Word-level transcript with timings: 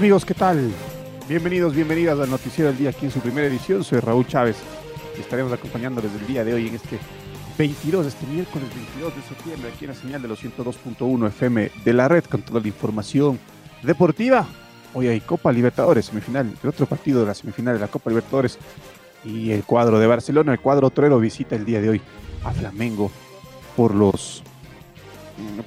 Amigos, 0.00 0.24
¿qué 0.24 0.32
tal? 0.32 0.72
Bienvenidos, 1.28 1.74
bienvenidas 1.74 2.18
al 2.18 2.30
Noticiero 2.30 2.70
del 2.70 2.78
Día 2.78 2.88
aquí 2.88 3.04
en 3.04 3.10
su 3.10 3.20
primera 3.20 3.46
edición. 3.46 3.84
Soy 3.84 4.00
Raúl 4.00 4.26
Chávez 4.26 4.56
y 5.14 5.20
estaremos 5.20 5.52
acompañándoles 5.52 6.10
el 6.18 6.26
día 6.26 6.42
de 6.42 6.54
hoy 6.54 6.68
en 6.68 6.76
este 6.76 6.98
22, 7.58 8.06
este 8.06 8.26
miércoles 8.26 8.74
22 8.74 9.14
de 9.14 9.20
septiembre, 9.20 9.70
aquí 9.70 9.84
en 9.84 9.90
la 9.90 9.94
señal 9.94 10.22
de 10.22 10.28
los 10.28 10.42
102.1 10.42 11.28
FM 11.28 11.70
de 11.84 11.92
la 11.92 12.08
red 12.08 12.24
con 12.24 12.40
toda 12.40 12.60
la 12.60 12.68
información 12.68 13.38
deportiva. 13.82 14.46
Hoy 14.94 15.08
hay 15.08 15.20
Copa 15.20 15.52
Libertadores, 15.52 16.06
semifinal, 16.06 16.50
el 16.62 16.68
otro 16.70 16.86
partido 16.86 17.20
de 17.20 17.26
la 17.26 17.34
semifinal 17.34 17.74
de 17.74 17.80
la 17.80 17.88
Copa 17.88 18.08
Libertadores 18.08 18.58
y 19.22 19.50
el 19.50 19.64
cuadro 19.64 19.98
de 19.98 20.06
Barcelona, 20.06 20.52
el 20.52 20.60
cuadro 20.60 20.88
Torero 20.88 21.20
visita 21.20 21.56
el 21.56 21.66
día 21.66 21.82
de 21.82 21.90
hoy 21.90 22.00
a 22.42 22.52
Flamengo 22.52 23.10
por 23.76 23.94
los 23.94 24.42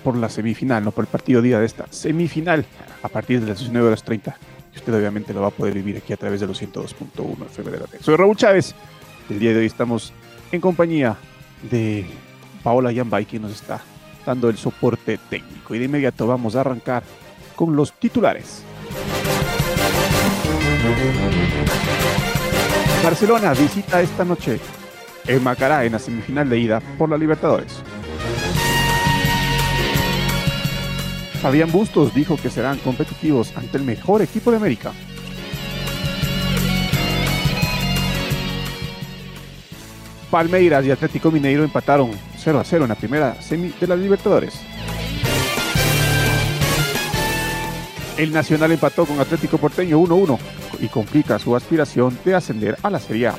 por 0.04 0.18
la 0.18 0.30
semifinal, 0.30 0.84
no 0.84 0.92
por 0.92 1.06
el 1.06 1.10
partido 1.10 1.42
día 1.42 1.60
de 1.60 1.66
esta 1.66 1.86
semifinal 1.90 2.66
a 3.02 3.10
partir 3.10 3.42
de 3.42 3.48
las 3.48 3.60
19 3.60 3.88
horas 3.88 4.04
30. 4.04 4.38
Y 4.74 4.78
usted 4.78 4.94
obviamente 4.94 5.34
lo 5.34 5.42
va 5.42 5.48
a 5.48 5.52
poder 5.52 5.74
vivir 5.74 5.98
aquí 5.98 6.14
a 6.14 6.18
través 6.18 6.40
de 6.40 6.48
los 6.48 6.62
102.1 6.62 7.46
FM 7.46 7.72
de 7.72 7.80
la 7.80 7.86
Soy 8.02 8.16
Raúl 8.16 8.36
Chávez. 8.36 8.74
El 9.30 9.40
día 9.40 9.52
de 9.52 9.60
hoy 9.60 9.66
estamos 9.66 10.14
en 10.52 10.60
compañía 10.62 11.16
de 11.70 12.06
Paola 12.64 12.92
Yambay, 12.92 13.26
quien 13.26 13.44
nos 13.44 13.52
está 13.52 13.82
dando 14.26 14.50
el 14.50 14.58
soporte 14.58 15.20
técnico. 15.30 15.76
Y 15.76 15.80
de 15.80 15.86
inmediato 15.86 16.28
vamos 16.28 16.56
a 16.56 16.62
arrancar 16.62 17.04
con 17.56 17.76
los 17.76 17.94
titulares. 17.94 18.64
Barcelona 23.04 23.54
visita 23.54 24.02
esta 24.02 24.24
noche 24.24 24.60
el 25.28 25.42
Macará 25.42 25.86
en 25.86 25.94
la 25.94 26.00
semifinal 26.00 26.50
de 26.50 26.58
ida 26.58 26.82
por 26.98 27.10
la 27.10 27.18
Libertadores. 27.18 27.82
Fabián 31.44 31.74
Bustos 31.74 32.14
dijo 32.14 32.38
que 32.38 32.50
serán 32.50 32.78
competitivos 32.78 33.52
ante 33.58 33.76
el 33.76 33.84
mejor 33.84 34.22
equipo 34.22 34.50
de 34.50 34.56
América. 34.56 34.94
Palmeiras 40.32 40.86
y 40.86 40.92
Atlético 40.92 41.32
Mineiro 41.32 41.66
empataron 41.66 42.12
0 42.38 42.62
a 42.62 42.64
0 42.64 42.86
en 42.86 42.90
la 42.90 42.96
primera 42.96 43.42
semi 43.42 43.74
de 43.78 43.88
las 43.88 44.00
Libertadores. 44.00 44.58
El 48.18 48.32
Nacional 48.32 48.72
empató 48.72 49.06
con 49.06 49.20
Atlético 49.20 49.58
Porteño 49.58 50.00
1-1 50.00 50.40
y 50.80 50.88
complica 50.88 51.40
su 51.40 51.58
aspiración 51.58 52.18
de 52.24 52.36
ascender 52.36 52.78
a 52.82 52.90
la 52.90 53.02
Serie 53.02 53.28
A. 53.28 53.36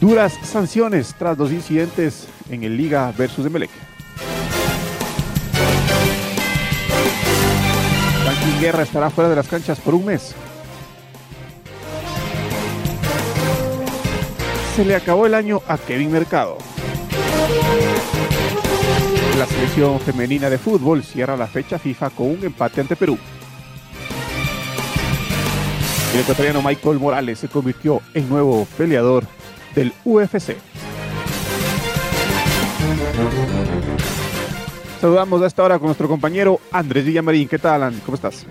Duras 0.00 0.38
sanciones 0.44 1.16
tras 1.18 1.36
los 1.36 1.50
incidentes 1.50 2.28
en 2.48 2.62
el 2.62 2.76
Liga 2.76 3.12
versus 3.18 3.44
Emelec. 3.44 3.95
Guerra 8.60 8.82
estará 8.82 9.10
fuera 9.10 9.28
de 9.28 9.36
las 9.36 9.48
canchas 9.48 9.78
por 9.80 9.94
un 9.94 10.06
mes. 10.06 10.34
Se 14.74 14.84
le 14.84 14.94
acabó 14.94 15.26
el 15.26 15.34
año 15.34 15.62
a 15.68 15.78
Kevin 15.78 16.10
Mercado. 16.10 16.58
La 19.38 19.46
selección 19.46 20.00
femenina 20.00 20.48
de 20.48 20.56
fútbol 20.56 21.02
cierra 21.02 21.36
la 21.36 21.46
fecha 21.46 21.78
FIFA 21.78 22.10
con 22.10 22.30
un 22.30 22.44
empate 22.44 22.80
ante 22.80 22.96
Perú. 22.96 23.18
El 26.14 26.20
ecuatoriano 26.20 26.62
Michael 26.62 26.98
Morales 26.98 27.38
se 27.38 27.48
convirtió 27.48 28.00
en 28.14 28.28
nuevo 28.28 28.66
peleador 28.78 29.24
del 29.74 29.92
UFC. 30.04 30.56
Saludamos 35.00 35.42
a 35.42 35.46
esta 35.46 35.62
hora 35.62 35.78
con 35.78 35.86
nuestro 35.86 36.08
compañero 36.08 36.60
Andrés 36.72 37.04
Villamarín. 37.04 37.48
¿Qué 37.48 37.58
tal, 37.58 37.82
Alan? 37.82 38.00
¿Cómo 38.04 38.14
estás? 38.14 38.46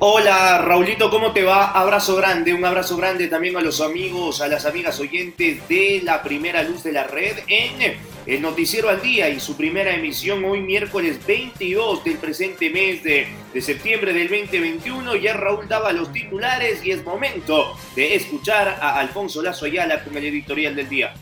Hola, 0.00 0.58
Raulito, 0.58 1.08
¿cómo 1.08 1.32
te 1.32 1.44
va? 1.44 1.70
Abrazo 1.70 2.16
grande, 2.16 2.52
un 2.52 2.64
abrazo 2.64 2.96
grande 2.96 3.28
también 3.28 3.56
a 3.56 3.60
los 3.60 3.80
amigos, 3.80 4.40
a 4.40 4.48
las 4.48 4.66
amigas 4.66 4.98
oyentes 4.98 5.66
de 5.68 6.02
la 6.02 6.20
primera 6.22 6.64
luz 6.64 6.82
de 6.82 6.92
la 6.92 7.04
red 7.04 7.38
en 7.46 7.94
el 8.26 8.42
Noticiero 8.42 8.88
al 8.88 9.00
Día 9.00 9.28
y 9.28 9.38
su 9.38 9.56
primera 9.56 9.94
emisión 9.94 10.44
hoy 10.44 10.62
miércoles 10.62 11.24
22 11.24 12.02
del 12.02 12.18
presente 12.18 12.70
mes 12.70 13.04
de, 13.04 13.28
de 13.54 13.60
septiembre 13.60 14.12
del 14.12 14.28
2021. 14.28 15.14
Ya 15.16 15.34
Raúl 15.34 15.68
daba 15.68 15.92
los 15.92 16.12
titulares 16.12 16.84
y 16.84 16.90
es 16.90 17.04
momento 17.04 17.76
de 17.94 18.16
escuchar 18.16 18.78
a 18.80 18.98
Alfonso 18.98 19.42
Lazo 19.42 19.66
Ayala 19.66 20.02
con 20.02 20.16
el 20.16 20.24
editorial 20.24 20.74
del 20.74 20.88
día. 20.88 21.14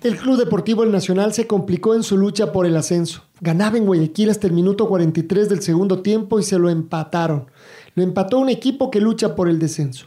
El 0.00 0.16
Club 0.16 0.36
Deportivo 0.36 0.84
El 0.84 0.92
Nacional 0.92 1.32
se 1.32 1.48
complicó 1.48 1.92
en 1.92 2.04
su 2.04 2.16
lucha 2.16 2.52
por 2.52 2.66
el 2.66 2.76
ascenso. 2.76 3.24
Ganaba 3.40 3.78
en 3.78 3.84
Guayaquil 3.84 4.30
hasta 4.30 4.46
el 4.46 4.52
minuto 4.52 4.86
43 4.86 5.48
del 5.48 5.60
segundo 5.60 6.02
tiempo 6.02 6.38
y 6.38 6.44
se 6.44 6.56
lo 6.56 6.70
empataron. 6.70 7.50
Lo 7.96 8.04
empató 8.04 8.38
un 8.38 8.48
equipo 8.48 8.92
que 8.92 9.00
lucha 9.00 9.34
por 9.34 9.48
el 9.48 9.58
descenso. 9.58 10.06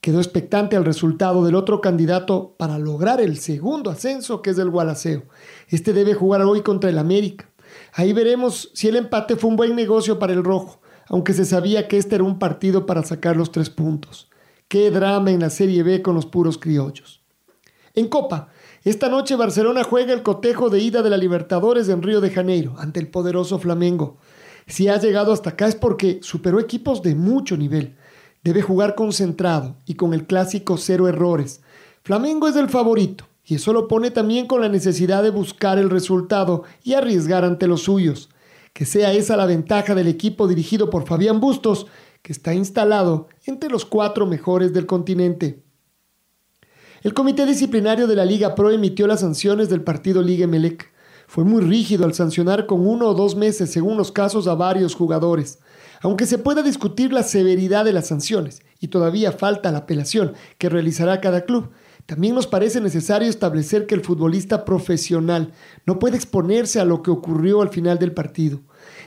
Quedó 0.00 0.18
expectante 0.18 0.74
al 0.74 0.84
resultado 0.84 1.44
del 1.44 1.54
otro 1.54 1.80
candidato 1.80 2.56
para 2.58 2.80
lograr 2.80 3.20
el 3.20 3.38
segundo 3.38 3.90
ascenso, 3.90 4.42
que 4.42 4.50
es 4.50 4.58
el 4.58 4.70
Gualaceo. 4.70 5.22
Este 5.68 5.92
debe 5.92 6.14
jugar 6.14 6.42
hoy 6.42 6.62
contra 6.62 6.90
el 6.90 6.98
América. 6.98 7.48
Ahí 7.92 8.12
veremos 8.12 8.72
si 8.74 8.88
el 8.88 8.96
empate 8.96 9.36
fue 9.36 9.50
un 9.50 9.56
buen 9.56 9.76
negocio 9.76 10.18
para 10.18 10.32
el 10.32 10.42
Rojo, 10.42 10.80
aunque 11.06 11.32
se 11.32 11.44
sabía 11.44 11.86
que 11.86 11.96
este 11.96 12.16
era 12.16 12.24
un 12.24 12.40
partido 12.40 12.86
para 12.86 13.04
sacar 13.04 13.36
los 13.36 13.52
tres 13.52 13.70
puntos. 13.70 14.28
Qué 14.66 14.90
drama 14.90 15.30
en 15.30 15.38
la 15.38 15.50
Serie 15.50 15.84
B 15.84 16.02
con 16.02 16.16
los 16.16 16.26
puros 16.26 16.58
criollos. 16.58 17.22
En 17.94 18.08
Copa, 18.08 18.48
esta 18.84 19.08
noche 19.08 19.34
Barcelona 19.34 19.82
juega 19.82 20.12
el 20.12 20.22
cotejo 20.22 20.70
de 20.70 20.78
ida 20.78 21.02
de 21.02 21.10
la 21.10 21.16
Libertadores 21.16 21.88
en 21.88 22.00
Río 22.00 22.20
de 22.20 22.30
Janeiro 22.30 22.76
ante 22.78 23.00
el 23.00 23.08
poderoso 23.08 23.58
Flamengo. 23.58 24.18
Si 24.68 24.88
ha 24.88 24.98
llegado 25.00 25.32
hasta 25.32 25.50
acá 25.50 25.66
es 25.66 25.74
porque 25.74 26.20
superó 26.22 26.60
equipos 26.60 27.02
de 27.02 27.14
mucho 27.14 27.56
nivel. 27.56 27.96
Debe 28.44 28.62
jugar 28.62 28.94
concentrado 28.94 29.76
y 29.84 29.94
con 29.94 30.14
el 30.14 30.26
clásico 30.26 30.76
cero 30.76 31.08
errores. 31.08 31.60
Flamengo 32.02 32.46
es 32.46 32.54
el 32.54 32.68
favorito 32.68 33.24
y 33.44 33.56
eso 33.56 33.72
lo 33.72 33.88
pone 33.88 34.12
también 34.12 34.46
con 34.46 34.60
la 34.60 34.68
necesidad 34.68 35.24
de 35.24 35.30
buscar 35.30 35.78
el 35.78 35.90
resultado 35.90 36.62
y 36.84 36.94
arriesgar 36.94 37.44
ante 37.44 37.66
los 37.66 37.82
suyos. 37.82 38.28
Que 38.74 38.84
sea 38.84 39.12
esa 39.12 39.36
la 39.36 39.46
ventaja 39.46 39.96
del 39.96 40.06
equipo 40.06 40.46
dirigido 40.46 40.88
por 40.88 41.04
Fabián 41.04 41.40
Bustos, 41.40 41.86
que 42.22 42.32
está 42.32 42.54
instalado 42.54 43.28
entre 43.44 43.70
los 43.70 43.84
cuatro 43.84 44.26
mejores 44.26 44.72
del 44.72 44.86
continente. 44.86 45.64
El 47.00 47.14
comité 47.14 47.46
disciplinario 47.46 48.08
de 48.08 48.16
la 48.16 48.24
Liga 48.24 48.56
Pro 48.56 48.72
emitió 48.72 49.06
las 49.06 49.20
sanciones 49.20 49.68
del 49.68 49.82
partido 49.82 50.20
Liga 50.20 50.48
Melec. 50.48 50.90
Fue 51.28 51.44
muy 51.44 51.62
rígido 51.62 52.04
al 52.04 52.12
sancionar 52.12 52.66
con 52.66 52.84
uno 52.84 53.06
o 53.06 53.14
dos 53.14 53.36
meses, 53.36 53.70
según 53.70 53.96
los 53.96 54.10
casos, 54.10 54.48
a 54.48 54.56
varios 54.56 54.96
jugadores. 54.96 55.60
Aunque 56.00 56.26
se 56.26 56.38
pueda 56.38 56.60
discutir 56.62 57.12
la 57.12 57.22
severidad 57.22 57.84
de 57.84 57.92
las 57.92 58.08
sanciones, 58.08 58.62
y 58.80 58.88
todavía 58.88 59.30
falta 59.30 59.70
la 59.70 59.78
apelación 59.78 60.32
que 60.58 60.68
realizará 60.68 61.20
cada 61.20 61.42
club, 61.42 61.70
también 62.06 62.34
nos 62.34 62.46
parece 62.46 62.80
necesario 62.80 63.28
establecer 63.28 63.86
que 63.86 63.94
el 63.94 64.00
futbolista 64.00 64.64
profesional 64.64 65.52
no 65.86 66.00
puede 66.00 66.16
exponerse 66.16 66.80
a 66.80 66.84
lo 66.84 67.02
que 67.02 67.10
ocurrió 67.10 67.62
al 67.62 67.68
final 67.68 67.98
del 67.98 68.12
partido. 68.12 68.60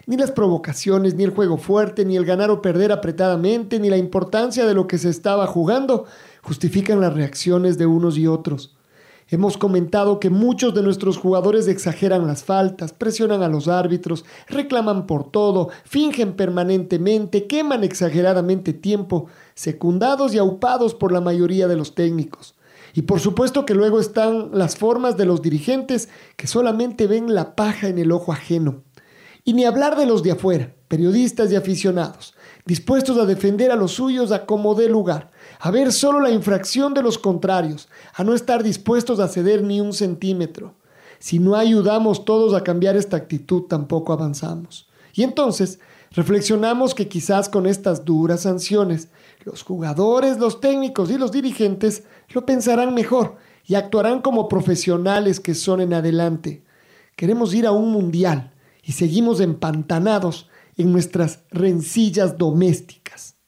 Ni 0.05 0.15
las 0.15 0.31
provocaciones, 0.31 1.15
ni 1.15 1.23
el 1.23 1.31
juego 1.31 1.57
fuerte, 1.57 2.05
ni 2.05 2.15
el 2.15 2.25
ganar 2.25 2.51
o 2.51 2.61
perder 2.61 2.91
apretadamente, 2.91 3.79
ni 3.79 3.89
la 3.89 3.97
importancia 3.97 4.65
de 4.65 4.75
lo 4.75 4.88
que 4.88 4.97
se 4.97 5.09
estaba 5.09 5.47
jugando 5.47 6.05
justifican 6.41 7.01
las 7.01 7.13
reacciones 7.13 7.77
de 7.77 7.85
unos 7.85 8.17
y 8.17 8.27
otros. 8.27 8.75
Hemos 9.27 9.57
comentado 9.57 10.19
que 10.19 10.29
muchos 10.29 10.73
de 10.73 10.83
nuestros 10.83 11.17
jugadores 11.17 11.69
exageran 11.69 12.27
las 12.27 12.43
faltas, 12.43 12.91
presionan 12.91 13.43
a 13.43 13.47
los 13.47 13.69
árbitros, 13.69 14.25
reclaman 14.47 15.07
por 15.07 15.31
todo, 15.31 15.69
fingen 15.85 16.33
permanentemente, 16.33 17.47
queman 17.47 17.85
exageradamente 17.85 18.73
tiempo, 18.73 19.27
secundados 19.53 20.33
y 20.33 20.38
aupados 20.38 20.93
por 20.93 21.13
la 21.13 21.21
mayoría 21.21 21.69
de 21.69 21.77
los 21.77 21.95
técnicos. 21.95 22.55
Y 22.93 23.03
por 23.03 23.21
supuesto 23.21 23.65
que 23.65 23.73
luego 23.73 24.01
están 24.01 24.49
las 24.51 24.75
formas 24.75 25.15
de 25.15 25.25
los 25.25 25.41
dirigentes 25.41 26.09
que 26.35 26.47
solamente 26.47 27.07
ven 27.07 27.33
la 27.33 27.55
paja 27.55 27.88
en 27.88 27.99
el 27.99 28.11
ojo 28.11 28.33
ajeno. 28.33 28.83
Y 29.45 29.53
ni 29.53 29.63
hablar 29.63 29.95
de 29.95 30.05
los 30.05 30.23
de 30.23 30.31
afuera, 30.31 30.75
periodistas 30.89 31.51
y 31.51 31.55
aficionados, 31.55 32.35
dispuestos 32.66 33.18
a 33.18 33.25
defender 33.25 33.72
a 33.72 33.75
los 33.75 33.94
suyos 33.94 34.31
a 34.31 34.46
como 34.46 34.75
dé 34.75 34.90
lugar, 34.90 35.31
a 35.60 35.72
ver 35.72 35.92
solo 35.92 36.19
la 36.19 36.31
infracción 36.31 36.94
de 36.94 37.04
los 37.04 37.18
contrarios, 37.18 37.90
a 38.13 38.24
no 38.24 38.34
estar 38.34 38.63
dispuestos 38.63 39.19
a 39.19 39.28
ceder 39.28 39.63
ni 39.63 39.81
un 39.81 39.94
centímetro. 39.94 40.75
Si 41.19 41.40
no 41.40 41.56
ayudamos 41.56 42.25
todos 42.25 42.54
a 42.54 42.63
cambiar 42.63 42.96
esta 42.96 43.18
actitud, 43.18 43.63
tampoco 43.63 44.13
avanzamos. 44.13 44.88
Y 45.13 45.24
entonces, 45.24 45.80
reflexionamos 46.12 46.96
que 46.96 47.08
quizás 47.08 47.48
con 47.48 47.68
estas 47.68 48.06
duras 48.06 48.42
sanciones, 48.42 49.10
los 49.44 49.63
jugadores, 49.63 50.38
los 50.40 50.62
técnicos 50.62 51.12
y 51.12 51.18
los 51.18 51.31
dirigentes 51.31 52.04
lo 52.30 52.46
pensarán 52.46 52.94
mejor 52.94 53.38
y 53.66 53.75
actuarán 53.75 54.22
como 54.22 54.48
profesionales 54.48 55.40
que 55.40 55.56
son 55.56 55.81
en 55.81 55.94
adelante. 55.94 56.63
Queremos 57.16 57.54
ir 57.54 57.68
a 57.68 57.72
un 57.72 57.92
mundial 57.92 58.52
y 58.84 58.94
seguimos 58.94 59.40
empantanados 59.40 60.50
en 60.81 60.92
nuestras 60.92 61.39
rencillas 61.51 62.38
domésticas. 62.38 63.40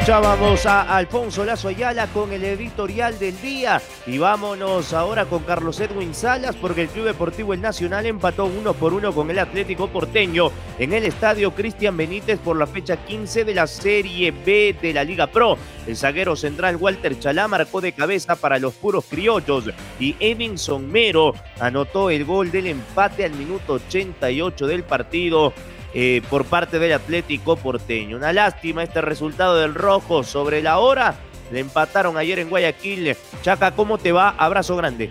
Escuchábamos 0.00 0.64
a 0.64 0.96
Alfonso 0.96 1.44
Lazo 1.44 1.68
Ayala 1.68 2.06
con 2.06 2.32
el 2.32 2.42
editorial 2.42 3.18
del 3.18 3.38
día 3.42 3.82
y 4.06 4.16
vámonos 4.16 4.94
ahora 4.94 5.26
con 5.26 5.42
Carlos 5.42 5.78
Edwin 5.78 6.14
Salas 6.14 6.56
porque 6.56 6.80
el 6.80 6.88
Club 6.88 7.04
Deportivo 7.04 7.52
El 7.52 7.60
Nacional 7.60 8.06
empató 8.06 8.46
uno 8.46 8.72
por 8.72 8.94
uno 8.94 9.12
con 9.12 9.30
el 9.30 9.38
Atlético 9.38 9.88
Porteño 9.88 10.52
en 10.78 10.94
el 10.94 11.04
estadio 11.04 11.50
Cristian 11.54 11.98
Benítez 11.98 12.38
por 12.38 12.56
la 12.56 12.66
fecha 12.66 12.96
15 12.96 13.44
de 13.44 13.54
la 13.54 13.66
Serie 13.66 14.30
B 14.30 14.74
de 14.80 14.94
la 14.94 15.04
Liga 15.04 15.26
Pro. 15.26 15.58
El 15.86 15.98
zaguero 15.98 16.34
central 16.34 16.76
Walter 16.76 17.18
Chalá 17.18 17.46
marcó 17.46 17.82
de 17.82 17.92
cabeza 17.92 18.36
para 18.36 18.58
los 18.58 18.72
puros 18.72 19.04
criollos 19.04 19.64
y 20.00 20.16
Evinson 20.18 20.90
Mero 20.90 21.34
anotó 21.60 22.08
el 22.08 22.24
gol 22.24 22.50
del 22.50 22.68
empate 22.68 23.26
al 23.26 23.32
minuto 23.32 23.74
88 23.74 24.66
del 24.66 24.82
partido 24.82 25.52
eh, 25.94 26.22
por 26.30 26.44
parte 26.44 26.78
del 26.78 26.92
Atlético 26.92 27.56
Porteño. 27.56 28.16
Una 28.16 28.32
lástima 28.32 28.82
este 28.82 29.00
resultado 29.00 29.56
del 29.56 29.74
Rojo 29.74 30.22
sobre 30.22 30.62
la 30.62 30.78
hora. 30.78 31.16
Le 31.50 31.60
empataron 31.60 32.16
ayer 32.16 32.38
en 32.38 32.48
Guayaquil. 32.48 33.16
Chaca, 33.42 33.72
¿cómo 33.72 33.98
te 33.98 34.12
va? 34.12 34.30
Abrazo 34.38 34.76
grande. 34.76 35.10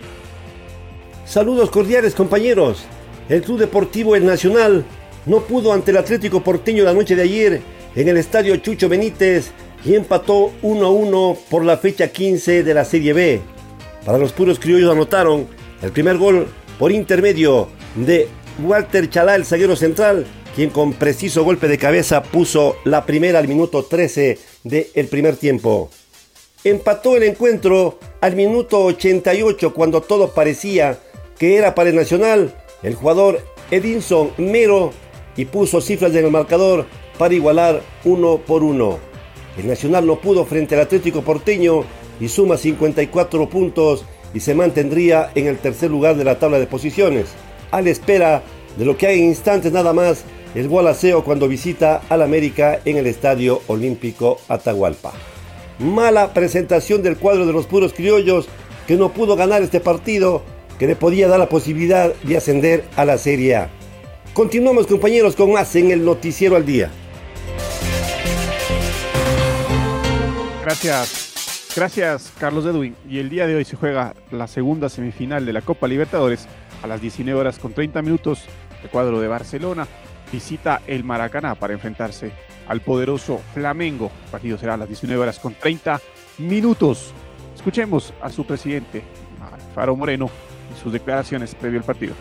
Saludos 1.26 1.70
cordiales 1.70 2.14
compañeros. 2.14 2.84
El 3.28 3.42
Club 3.42 3.58
Deportivo 3.58 4.16
El 4.16 4.26
Nacional 4.26 4.84
no 5.26 5.40
pudo 5.40 5.72
ante 5.72 5.90
el 5.90 5.98
Atlético 5.98 6.42
Porteño 6.42 6.82
la 6.82 6.94
noche 6.94 7.14
de 7.14 7.22
ayer 7.22 7.62
en 7.94 8.08
el 8.08 8.16
Estadio 8.16 8.56
Chucho 8.56 8.88
Benítez 8.88 9.52
y 9.84 9.94
empató 9.94 10.52
1 10.62 10.86
a 10.86 10.90
1 10.90 11.38
por 11.48 11.64
la 11.64 11.76
fecha 11.76 12.08
15 12.08 12.62
de 12.62 12.74
la 12.74 12.84
Serie 12.84 13.12
B. 13.12 13.40
Para 14.04 14.18
los 14.18 14.32
puros 14.32 14.58
criollos 14.58 14.90
anotaron 14.90 15.46
el 15.82 15.92
primer 15.92 16.16
gol 16.16 16.48
por 16.78 16.90
intermedio 16.90 17.68
de 17.94 18.28
Walter 18.62 19.08
Chalá, 19.08 19.34
el 19.36 19.44
zaguero 19.44 19.76
central, 19.76 20.26
quien 20.54 20.70
con 20.70 20.92
preciso 20.92 21.44
golpe 21.44 21.68
de 21.68 21.78
cabeza 21.78 22.22
puso 22.22 22.76
la 22.84 23.06
primera 23.06 23.38
al 23.38 23.48
minuto 23.48 23.84
13 23.84 24.38
del 24.64 25.08
primer 25.08 25.36
tiempo. 25.36 25.90
Empató 26.64 27.16
el 27.16 27.22
encuentro 27.22 27.98
al 28.20 28.36
minuto 28.36 28.84
88 28.84 29.72
cuando 29.72 30.02
todo 30.02 30.34
parecía 30.34 30.98
que 31.38 31.56
era 31.56 31.74
para 31.74 31.90
el 31.90 31.96
Nacional. 31.96 32.54
El 32.82 32.94
jugador 32.94 33.40
Edinson 33.70 34.32
Mero 34.36 34.92
y 35.36 35.46
puso 35.46 35.80
cifras 35.80 36.14
en 36.14 36.26
el 36.26 36.30
marcador 36.30 36.86
para 37.18 37.34
igualar 37.34 37.80
uno 38.04 38.38
por 38.38 38.62
uno. 38.62 38.98
El 39.56 39.68
Nacional 39.68 40.06
no 40.06 40.20
pudo 40.20 40.44
frente 40.44 40.74
al 40.74 40.82
Atlético 40.82 41.22
Porteño 41.22 41.84
y 42.20 42.28
suma 42.28 42.56
54 42.56 43.48
puntos 43.48 44.04
y 44.34 44.40
se 44.40 44.54
mantendría 44.54 45.30
en 45.34 45.46
el 45.46 45.58
tercer 45.58 45.90
lugar 45.90 46.16
de 46.16 46.24
la 46.24 46.38
tabla 46.38 46.58
de 46.58 46.66
posiciones, 46.66 47.26
a 47.70 47.80
la 47.80 47.90
espera 47.90 48.42
de 48.76 48.84
lo 48.84 48.96
que 48.96 49.06
hay 49.06 49.18
en 49.18 49.26
instantes 49.26 49.72
nada 49.72 49.92
más 49.92 50.24
el 50.54 50.68
Gualaceo 50.68 51.22
cuando 51.24 51.48
visita 51.48 52.02
al 52.08 52.22
América 52.22 52.80
en 52.84 52.96
el 52.96 53.06
Estadio 53.06 53.62
Olímpico 53.68 54.40
Atahualpa. 54.48 55.12
Mala 55.78 56.34
presentación 56.34 57.02
del 57.02 57.16
cuadro 57.16 57.46
de 57.46 57.52
los 57.52 57.66
puros 57.66 57.92
criollos 57.92 58.48
que 58.86 58.96
no 58.96 59.12
pudo 59.12 59.36
ganar 59.36 59.62
este 59.62 59.80
partido 59.80 60.42
que 60.78 60.86
le 60.86 60.96
podía 60.96 61.28
dar 61.28 61.38
la 61.38 61.48
posibilidad 61.48 62.12
de 62.14 62.36
ascender 62.36 62.84
a 62.96 63.04
la 63.04 63.18
Serie 63.18 63.56
A. 63.56 63.70
Continuamos 64.34 64.86
compañeros 64.86 65.36
con 65.36 65.52
más 65.52 65.74
en 65.76 65.90
el 65.90 66.04
Noticiero 66.04 66.56
al 66.56 66.66
Día. 66.66 66.90
Gracias, 70.62 71.72
gracias 71.76 72.32
Carlos 72.38 72.64
Edwin. 72.66 72.94
Y 73.08 73.18
el 73.18 73.30
día 73.30 73.46
de 73.46 73.54
hoy 73.54 73.64
se 73.64 73.76
juega 73.76 74.14
la 74.30 74.46
segunda 74.46 74.88
semifinal 74.88 75.46
de 75.46 75.52
la 75.52 75.62
Copa 75.62 75.86
Libertadores 75.86 76.46
a 76.82 76.86
las 76.86 77.00
19 77.00 77.38
horas 77.38 77.58
con 77.58 77.72
30 77.72 78.02
minutos. 78.02 78.44
El 78.82 78.88
cuadro 78.88 79.20
de 79.20 79.28
Barcelona 79.28 79.86
visita 80.30 80.82
el 80.86 81.04
Maracaná 81.04 81.54
para 81.54 81.72
enfrentarse 81.72 82.32
al 82.68 82.80
poderoso 82.80 83.40
Flamengo. 83.52 84.10
El 84.24 84.30
partido 84.30 84.58
será 84.58 84.74
a 84.74 84.76
las 84.76 84.88
19 84.88 85.20
horas 85.20 85.38
con 85.38 85.54
30 85.54 86.00
minutos. 86.38 87.12
Escuchemos 87.54 88.12
a 88.22 88.30
su 88.30 88.44
presidente, 88.44 89.02
Faro 89.74 89.96
Moreno, 89.96 90.30
y 90.72 90.80
sus 90.80 90.92
declaraciones 90.92 91.54
previo 91.54 91.80
al 91.80 91.84
partido. 91.84 92.14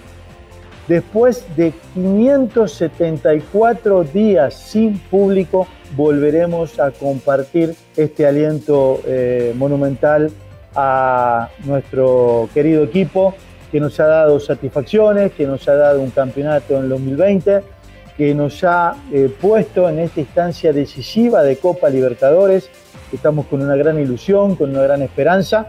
Después 0.88 1.46
de 1.56 1.72
574 1.94 4.04
días 4.06 4.56
sin 4.56 4.98
público, 4.98 5.68
volveremos 5.96 6.80
a 6.80 6.90
compartir 6.92 7.76
este 7.96 8.26
aliento 8.26 9.00
eh, 9.06 9.54
monumental 9.56 10.32
a 10.76 11.50
nuestro 11.64 12.50
querido 12.54 12.84
equipo 12.84 13.36
que 13.72 13.80
nos 13.80 14.00
ha 14.00 14.08
dado 14.08 14.40
satisfacciones, 14.40 15.32
que 15.34 15.46
nos 15.46 15.68
ha 15.68 15.76
dado 15.76 16.02
un 16.02 16.10
campeonato 16.10 16.78
en 16.78 16.86
el 16.86 16.90
2020 16.90 17.62
que 18.20 18.36
nos 18.36 18.66
ha 18.66 18.98
eh, 19.14 19.34
puesto 19.40 19.88
en 19.88 20.00
esta 20.00 20.20
instancia 20.20 20.74
decisiva 20.74 21.42
de 21.42 21.56
Copa 21.56 21.90
Libertadores. 21.90 22.70
Estamos 23.14 23.46
con 23.46 23.62
una 23.62 23.78
gran 23.78 23.98
ilusión, 23.98 24.58
con 24.58 24.72
una 24.72 24.82
gran 24.82 25.02
esperanza. 25.02 25.68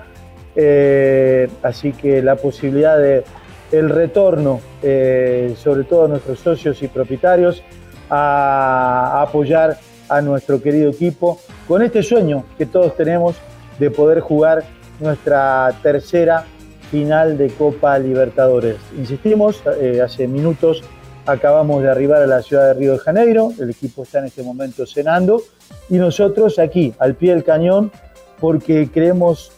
Eh, 0.56 1.49
así 1.62 1.92
que 1.92 2.21
la 2.21 2.35
posibilidad 2.35 2.99
de 2.99 3.23
el 3.71 3.88
retorno, 3.88 4.61
eh, 4.83 5.54
sobre 5.57 5.85
todo 5.85 6.07
a 6.07 6.09
nuestros 6.09 6.40
socios 6.40 6.83
y 6.83 6.88
propietarios, 6.88 7.62
a, 8.11 9.23
apoyar 9.23 9.78
a 10.09 10.21
nuestro 10.21 10.61
querido 10.61 10.90
equipo 10.90 11.38
con 11.69 11.83
este 11.83 12.02
sueño 12.02 12.47
que 12.59 12.66
todos 12.66 12.97
tenemos 12.97 13.37
de 13.78 13.92
poder 13.92 14.19
jugar 14.19 14.64
nuestra 14.99 15.73
tercera 15.85 16.47
final 16.90 17.38
de 17.38 17.47
Copa 17.50 17.97
Libertadores. 18.00 18.78
Insistimos, 18.99 19.62
hace 20.02 20.26
minutos 20.26 20.83
Acabamos 21.30 21.80
de 21.84 21.88
arribar 21.88 22.22
a 22.22 22.26
la 22.26 22.42
ciudad 22.42 22.66
de 22.66 22.75
Río 22.75 22.94
de 22.94 22.99
Janeiro, 22.99 23.52
el 23.60 23.70
equipo 23.70 24.02
está 24.02 24.18
en 24.18 24.25
este 24.25 24.42
momento 24.42 24.84
cenando 24.84 25.40
y 25.88 25.96
nosotros 25.96 26.58
aquí, 26.58 26.92
al 26.99 27.14
pie 27.14 27.32
del 27.32 27.44
cañón, 27.44 27.92
porque 28.40 28.90
creemos 28.92 29.52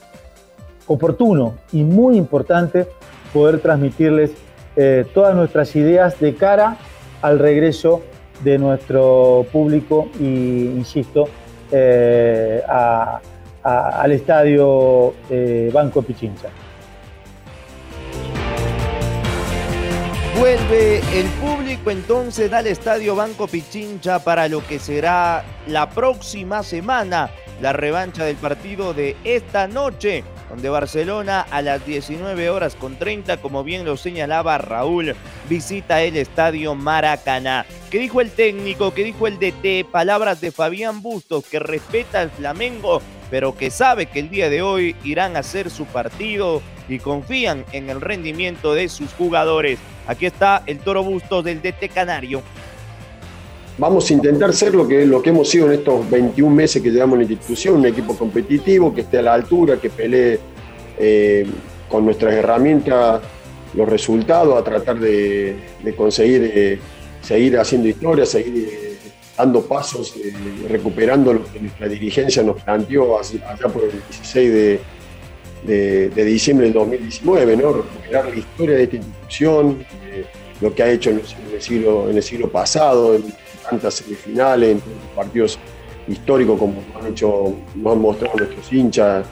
oportuno 0.86 1.54
y 1.72 1.82
muy 1.82 2.18
importante 2.18 2.86
poder 3.32 3.60
transmitirles 3.60 4.32
eh, 4.76 5.06
todas 5.14 5.34
nuestras 5.34 5.74
ideas 5.74 6.20
de 6.20 6.34
cara 6.34 6.76
al 7.22 7.38
regreso 7.38 8.02
de 8.44 8.58
nuestro 8.58 9.46
público 9.50 10.10
y, 10.20 10.66
insisto, 10.66 11.24
eh, 11.70 12.62
al 13.62 14.12
estadio 14.12 15.14
eh, 15.30 15.70
Banco 15.72 16.02
Pichincha. 16.02 16.50
Vuelve 20.38 20.98
el 21.12 21.26
público 21.40 21.90
entonces 21.90 22.52
al 22.54 22.66
Estadio 22.66 23.14
Banco 23.14 23.46
Pichincha 23.46 24.24
para 24.24 24.48
lo 24.48 24.66
que 24.66 24.78
será 24.78 25.44
la 25.66 25.90
próxima 25.90 26.62
semana, 26.62 27.30
la 27.60 27.74
revancha 27.74 28.24
del 28.24 28.36
partido 28.36 28.94
de 28.94 29.14
esta 29.24 29.68
noche, 29.68 30.24
donde 30.48 30.70
Barcelona 30.70 31.46
a 31.50 31.60
las 31.60 31.84
19 31.84 32.48
horas 32.48 32.76
con 32.76 32.96
30, 32.96 33.42
como 33.42 33.62
bien 33.62 33.84
lo 33.84 33.98
señalaba 33.98 34.56
Raúl, 34.56 35.14
visita 35.50 36.02
el 36.02 36.16
Estadio 36.16 36.74
Maracaná. 36.74 37.66
¿Qué 37.90 37.98
dijo 37.98 38.22
el 38.22 38.30
técnico? 38.30 38.94
¿Qué 38.94 39.04
dijo 39.04 39.26
el 39.26 39.38
DT? 39.38 39.84
Palabras 39.90 40.40
de 40.40 40.50
Fabián 40.50 41.02
Bustos, 41.02 41.44
que 41.44 41.58
respeta 41.58 42.20
al 42.20 42.30
Flamengo, 42.30 43.02
pero 43.30 43.54
que 43.54 43.70
sabe 43.70 44.06
que 44.06 44.20
el 44.20 44.30
día 44.30 44.48
de 44.48 44.62
hoy 44.62 44.96
irán 45.04 45.36
a 45.36 45.40
hacer 45.40 45.68
su 45.68 45.84
partido 45.84 46.62
y 46.92 46.98
confían 46.98 47.64
en 47.72 47.90
el 47.90 48.00
rendimiento 48.00 48.74
de 48.74 48.88
sus 48.88 49.12
jugadores. 49.14 49.78
Aquí 50.06 50.26
está 50.26 50.62
el 50.66 50.78
Toro 50.78 51.02
Bustos 51.02 51.44
del 51.44 51.62
DT 51.62 51.88
Canario. 51.92 52.42
Vamos 53.78 54.10
a 54.10 54.12
intentar 54.12 54.52
ser 54.52 54.74
lo 54.74 54.86
que, 54.86 55.06
lo 55.06 55.22
que 55.22 55.30
hemos 55.30 55.48
sido 55.48 55.66
en 55.66 55.78
estos 55.78 56.08
21 56.10 56.54
meses 56.54 56.82
que 56.82 56.90
llevamos 56.90 57.18
en 57.18 57.26
la 57.26 57.32
institución, 57.32 57.76
un 57.76 57.86
equipo 57.86 58.16
competitivo, 58.16 58.94
que 58.94 59.00
esté 59.00 59.18
a 59.18 59.22
la 59.22 59.34
altura, 59.34 59.78
que 59.78 59.88
pelee 59.88 60.38
eh, 60.98 61.46
con 61.88 62.04
nuestras 62.04 62.34
herramientas 62.34 63.22
los 63.74 63.88
resultados, 63.88 64.60
a 64.60 64.62
tratar 64.62 64.98
de, 65.00 65.56
conseguir 65.96 66.52
eh, 66.54 66.78
seguir 67.22 67.58
haciendo 67.58 67.88
historia, 67.88 68.26
seguir 68.26 68.68
eh, 68.70 68.98
dando 69.38 69.62
pasos, 69.62 70.14
recuperando 70.68 71.32
lo 71.32 71.44
que 71.50 71.58
nuestra 71.58 71.88
dirigencia 71.88 72.42
nos 72.42 72.62
planteó 72.62 73.18
allá 73.18 73.68
por 73.72 73.84
el 73.84 73.92
16 73.92 74.52
de, 74.52 74.80
de, 75.64 76.24
diciembre 76.24 76.66
del 76.66 76.74
2019, 76.74 77.56
¿no? 77.56 77.72
recuperar 77.72 78.28
la 78.28 78.36
historia 78.36 78.76
de 78.76 78.82
esta 78.84 78.96
institución, 78.96 79.84
lo 80.60 80.74
que 80.74 80.82
ha 80.82 80.90
hecho 80.90 81.10
en 81.10 81.20
el 81.52 81.62
siglo, 81.62 82.08
en 82.08 82.16
el 82.16 82.22
siglo 82.22 82.50
pasado, 82.50 83.14
en 83.14 83.24
tantas 83.68 83.94
semifinales, 83.94 84.70
en 84.70 84.82
partidos 85.14 85.58
históricos 86.08 86.58
como 86.58 86.82
han 86.98 87.08
hecho, 87.08 87.54
nos 87.74 87.92
han 87.92 88.00
mostrado 88.00 88.36
nuestros 88.38 88.72
hinchas. 88.72 89.26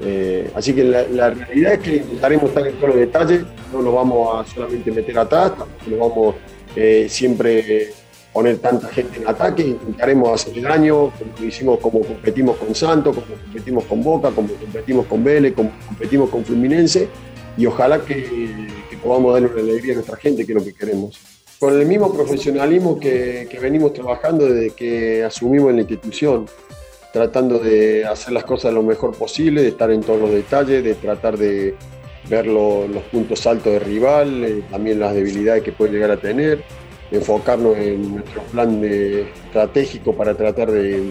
Eh, 0.00 0.50
así 0.54 0.74
que 0.74 0.84
la, 0.84 1.30
realidad 1.30 1.74
es 1.74 1.78
que 1.78 1.96
intentaremos 1.96 2.48
estar 2.48 2.66
en 2.66 2.74
todos 2.74 2.88
los 2.90 2.98
detalles, 2.98 3.44
no 3.72 3.82
nos 3.82 3.94
vamos 3.94 4.28
a 4.46 4.52
solamente 4.52 4.90
meter 4.90 5.18
atrás, 5.18 5.52
no 5.86 5.96
vamos 5.96 6.34
eh, 6.76 7.06
siempre 7.08 7.92
poner 8.34 8.58
tanta 8.58 8.88
gente 8.88 9.20
en 9.20 9.28
ataque, 9.28 9.62
intentaremos 9.62 10.28
hacer 10.42 10.60
daño, 10.60 11.12
como 11.12 11.48
hicimos, 11.48 11.78
como 11.78 12.00
competimos 12.00 12.56
con 12.56 12.74
Santos, 12.74 13.14
como 13.14 13.26
competimos 13.44 13.84
con 13.84 14.02
Boca, 14.02 14.30
como 14.32 14.48
competimos 14.48 15.06
con 15.06 15.22
Vélez, 15.22 15.54
como 15.54 15.70
competimos 15.86 16.28
con 16.30 16.44
Fluminense, 16.44 17.08
y 17.56 17.64
ojalá 17.64 18.04
que, 18.04 18.66
podamos 19.00 19.34
darle 19.34 19.48
una 19.48 19.60
alegría 19.60 19.92
a 19.92 19.96
nuestra 19.96 20.16
gente, 20.16 20.44
que 20.44 20.52
es 20.52 20.58
lo 20.58 20.64
que 20.64 20.72
queremos. 20.72 21.20
Con 21.60 21.78
el 21.78 21.86
mismo 21.86 22.12
profesionalismo 22.12 22.98
que, 22.98 23.46
venimos 23.62 23.92
trabajando 23.92 24.46
desde 24.46 24.74
que 24.74 25.22
asumimos 25.22 25.70
en 25.70 25.76
la 25.76 25.82
institución, 25.82 26.46
tratando 27.12 27.60
de 27.60 28.04
hacer 28.04 28.32
las 28.32 28.42
cosas 28.42 28.74
lo 28.74 28.82
mejor 28.82 29.14
posible, 29.14 29.62
de 29.62 29.68
estar 29.68 29.92
en 29.92 30.00
todos 30.00 30.20
los 30.20 30.30
detalles, 30.32 30.82
de 30.82 30.94
tratar 30.94 31.38
de 31.38 31.76
ver 32.28 32.46
los 32.46 33.02
puntos 33.12 33.46
altos 33.46 33.74
del 33.74 33.82
rival, 33.82 34.42
eh, 34.42 34.62
también 34.70 34.98
las 34.98 35.14
debilidades 35.14 35.62
que 35.62 35.70
puede 35.70 35.92
llegar 35.92 36.10
a 36.10 36.16
tener, 36.16 36.64
enfocarnos 37.10 37.76
en 37.76 38.14
nuestro 38.14 38.42
plan 38.44 38.82
estratégico 38.84 40.14
para 40.14 40.34
tratar 40.34 40.70
de, 40.70 41.10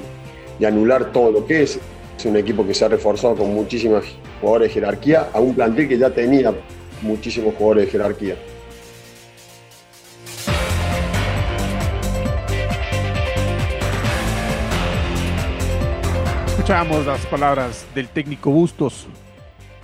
de 0.60 0.68
anular 0.68 1.12
todo 1.12 1.32
lo 1.32 1.46
que 1.46 1.64
es. 1.64 1.80
Es 2.18 2.26
un 2.26 2.38
equipo 2.38 2.66
que 2.66 2.74
se 2.74 2.86
ha 2.86 2.88
reforzado 2.88 3.36
con 3.36 3.54
muchísimos 3.54 4.06
jugadores 4.40 4.70
de 4.70 4.74
jerarquía, 4.74 5.30
a 5.34 5.40
un 5.40 5.56
plantel 5.56 5.88
que 5.88 5.98
ya 5.98 6.10
tenía 6.10 6.54
muchísimos 7.02 7.56
jugadores 7.56 7.86
de 7.86 7.92
jerarquía. 7.92 8.36
Escuchamos 16.48 17.06
las 17.06 17.26
palabras 17.26 17.86
del 17.94 18.08
técnico 18.08 18.50
Bustos. 18.52 19.08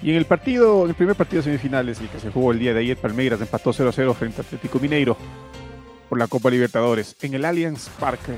Y 0.01 0.11
en 0.11 0.15
el 0.15 0.23
partido, 0.23 0.83
en 0.83 0.89
el 0.89 0.95
primer 0.95 1.13
partido 1.13 1.41
de 1.41 1.49
semifinales, 1.49 1.99
el 1.99 2.07
que 2.07 2.21
se 2.21 2.31
jugó 2.31 2.53
el 2.53 2.59
día 2.59 2.73
de 2.73 2.79
ayer, 2.79 2.95
Palmeiras 2.95 3.41
empató 3.41 3.73
0-0 3.73 4.13
frente 4.13 4.39
a 4.39 4.45
Atlético 4.45 4.79
Mineiro 4.79 5.17
por 6.09 6.17
la 6.17 6.27
Copa 6.27 6.49
Libertadores 6.49 7.15
en 7.21 7.35
el 7.35 7.45
Allianz 7.45 7.87
Parque 7.99 8.33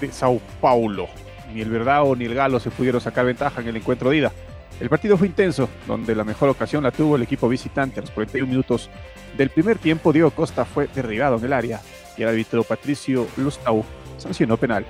de 0.00 0.12
Sao 0.12 0.40
Paulo. 0.60 1.08
Ni 1.52 1.60
el 1.60 1.70
Verdao 1.70 2.14
ni 2.14 2.24
el 2.24 2.34
Galo 2.34 2.60
se 2.60 2.70
pudieron 2.70 3.00
sacar 3.00 3.26
ventaja 3.26 3.60
en 3.60 3.68
el 3.68 3.76
encuentro 3.76 4.10
de 4.10 4.18
ida. 4.18 4.32
El 4.80 4.88
partido 4.88 5.16
fue 5.16 5.26
intenso, 5.26 5.68
donde 5.86 6.14
la 6.14 6.24
mejor 6.24 6.48
ocasión 6.50 6.84
la 6.84 6.90
tuvo 6.90 7.16
el 7.16 7.22
equipo 7.22 7.48
visitante. 7.48 7.98
A 7.98 8.02
los 8.02 8.10
41 8.10 8.48
minutos 8.48 8.90
del 9.36 9.50
primer 9.50 9.78
tiempo, 9.78 10.12
Diego 10.12 10.30
Costa 10.30 10.64
fue 10.64 10.88
derribado 10.94 11.36
en 11.36 11.44
el 11.44 11.52
área 11.52 11.80
y 12.16 12.22
el 12.22 12.28
árbitro 12.28 12.62
Patricio 12.62 13.26
Lustau 13.36 13.84
sancionó 14.18 14.56
penal. 14.56 14.86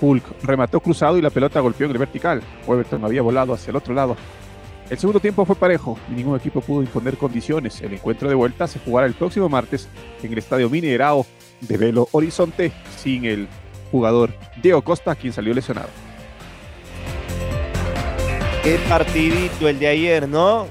Hulk 0.00 0.24
remató 0.42 0.80
cruzado 0.80 1.18
y 1.18 1.22
la 1.22 1.30
pelota 1.30 1.60
golpeó 1.60 1.86
en 1.86 1.92
el 1.92 1.98
vertical. 1.98 2.42
Weberton 2.66 3.04
había 3.04 3.22
volado 3.22 3.54
hacia 3.54 3.70
el 3.70 3.76
otro 3.76 3.94
lado. 3.94 4.16
El 4.90 4.98
segundo 4.98 5.18
tiempo 5.18 5.44
fue 5.46 5.56
parejo 5.56 5.98
y 6.10 6.14
ningún 6.14 6.36
equipo 6.36 6.60
pudo 6.60 6.82
imponer 6.82 7.16
condiciones. 7.16 7.80
El 7.80 7.94
encuentro 7.94 8.28
de 8.28 8.34
vuelta 8.34 8.66
se 8.66 8.78
jugará 8.78 9.06
el 9.06 9.14
próximo 9.14 9.48
martes 9.48 9.88
en 10.22 10.32
el 10.32 10.38
estadio 10.38 10.68
Mineirao 10.68 11.26
de 11.66 11.76
Belo 11.76 12.08
Horizonte 12.12 12.72
sin 12.96 13.24
el 13.24 13.48
jugador 13.90 14.34
Diego 14.62 14.82
Costa, 14.82 15.14
quien 15.14 15.32
salió 15.32 15.54
lesionado. 15.54 15.88
Qué 18.62 18.78
partidito 18.88 19.68
el 19.68 19.78
de 19.78 19.88
ayer, 19.88 20.28
¿no? 20.28 20.66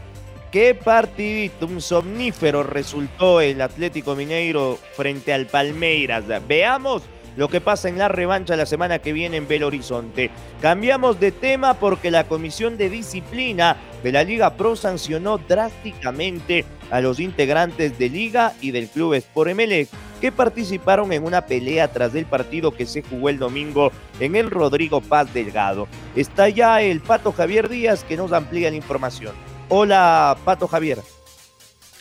Qué 0.52 0.76
partidito, 0.76 1.66
un 1.66 1.82
somnífero 1.82 2.64
resultó 2.64 3.42
el 3.42 3.62
Atlético 3.62 4.16
Mineiro 4.16 4.78
frente 4.96 5.34
al 5.34 5.48
Palmeiras. 5.48 6.26
Veamos 6.48 7.04
lo 7.36 7.48
que 7.48 7.62
pasa 7.62 7.90
en 7.90 7.98
la 7.98 8.08
revancha 8.08 8.56
la 8.56 8.66
semana 8.66 9.00
que 9.00 9.14
viene 9.14 9.38
en 9.38 9.48
Belo 9.48 9.68
Horizonte. 9.68 10.30
Cambiamos 10.62 11.20
de 11.20 11.32
tema 11.32 11.74
porque 11.76 12.12
la 12.12 12.26
Comisión 12.26 12.78
de 12.78 12.90
Disciplina 12.90 13.78
de 14.04 14.12
la 14.12 14.24
Liga 14.24 14.56
Pro 14.56 14.76
sancionó 14.76 15.38
drásticamente 15.38 16.66
a 16.92 17.02
los 17.02 17.20
integrantes 17.20 17.98
de 17.98 18.10
Liga 18.10 18.54
y 18.62 18.72
del 18.72 18.88
Club 18.88 19.16
Sport 19.16 19.52
Emelec 19.52 19.90
que 20.24 20.32
participaron 20.32 21.12
en 21.12 21.26
una 21.26 21.46
pelea 21.46 21.90
tras 21.90 22.16
el 22.16 22.26
partido 22.26 22.72
que 22.72 22.86
se 22.86 23.02
jugó 23.02 23.28
el 23.28 23.40
domingo 23.40 23.92
en 24.22 24.38
el 24.38 24.50
Rodrigo 24.50 25.02
Paz 25.02 25.34
Delgado. 25.34 25.90
Está 26.16 26.48
ya 26.48 26.82
el 26.82 27.02
Pato 27.02 27.34
Javier 27.34 27.68
Díaz 27.68 28.06
que 28.06 28.16
nos 28.16 28.32
amplía 28.32 28.70
la 28.70 28.78
información. 28.78 29.34
Hola, 29.68 30.38
Pato 30.46 30.70
Javier. 30.70 31.00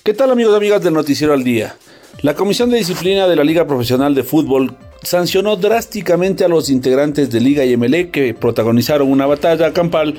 ¿Qué 0.04 0.14
tal 0.14 0.30
amigos 0.30 0.54
y 0.54 0.56
amigas 0.56 0.82
del 0.84 0.94
Noticiero 0.94 1.32
al 1.32 1.42
Día? 1.42 1.74
La 2.20 2.34
Comisión 2.34 2.70
de 2.70 2.76
Disciplina 2.76 3.26
de 3.26 3.34
la 3.34 3.42
Liga 3.42 3.66
Profesional 3.66 4.14
de 4.14 4.22
Fútbol 4.22 4.76
sancionó 5.02 5.56
drásticamente 5.56 6.44
a 6.44 6.48
los 6.48 6.70
integrantes 6.70 7.28
de 7.28 7.40
Liga 7.40 7.64
y 7.64 7.76
MLE 7.76 8.10
que 8.10 8.34
protagonizaron 8.34 9.10
una 9.10 9.26
batalla 9.26 9.72
campal 9.72 10.14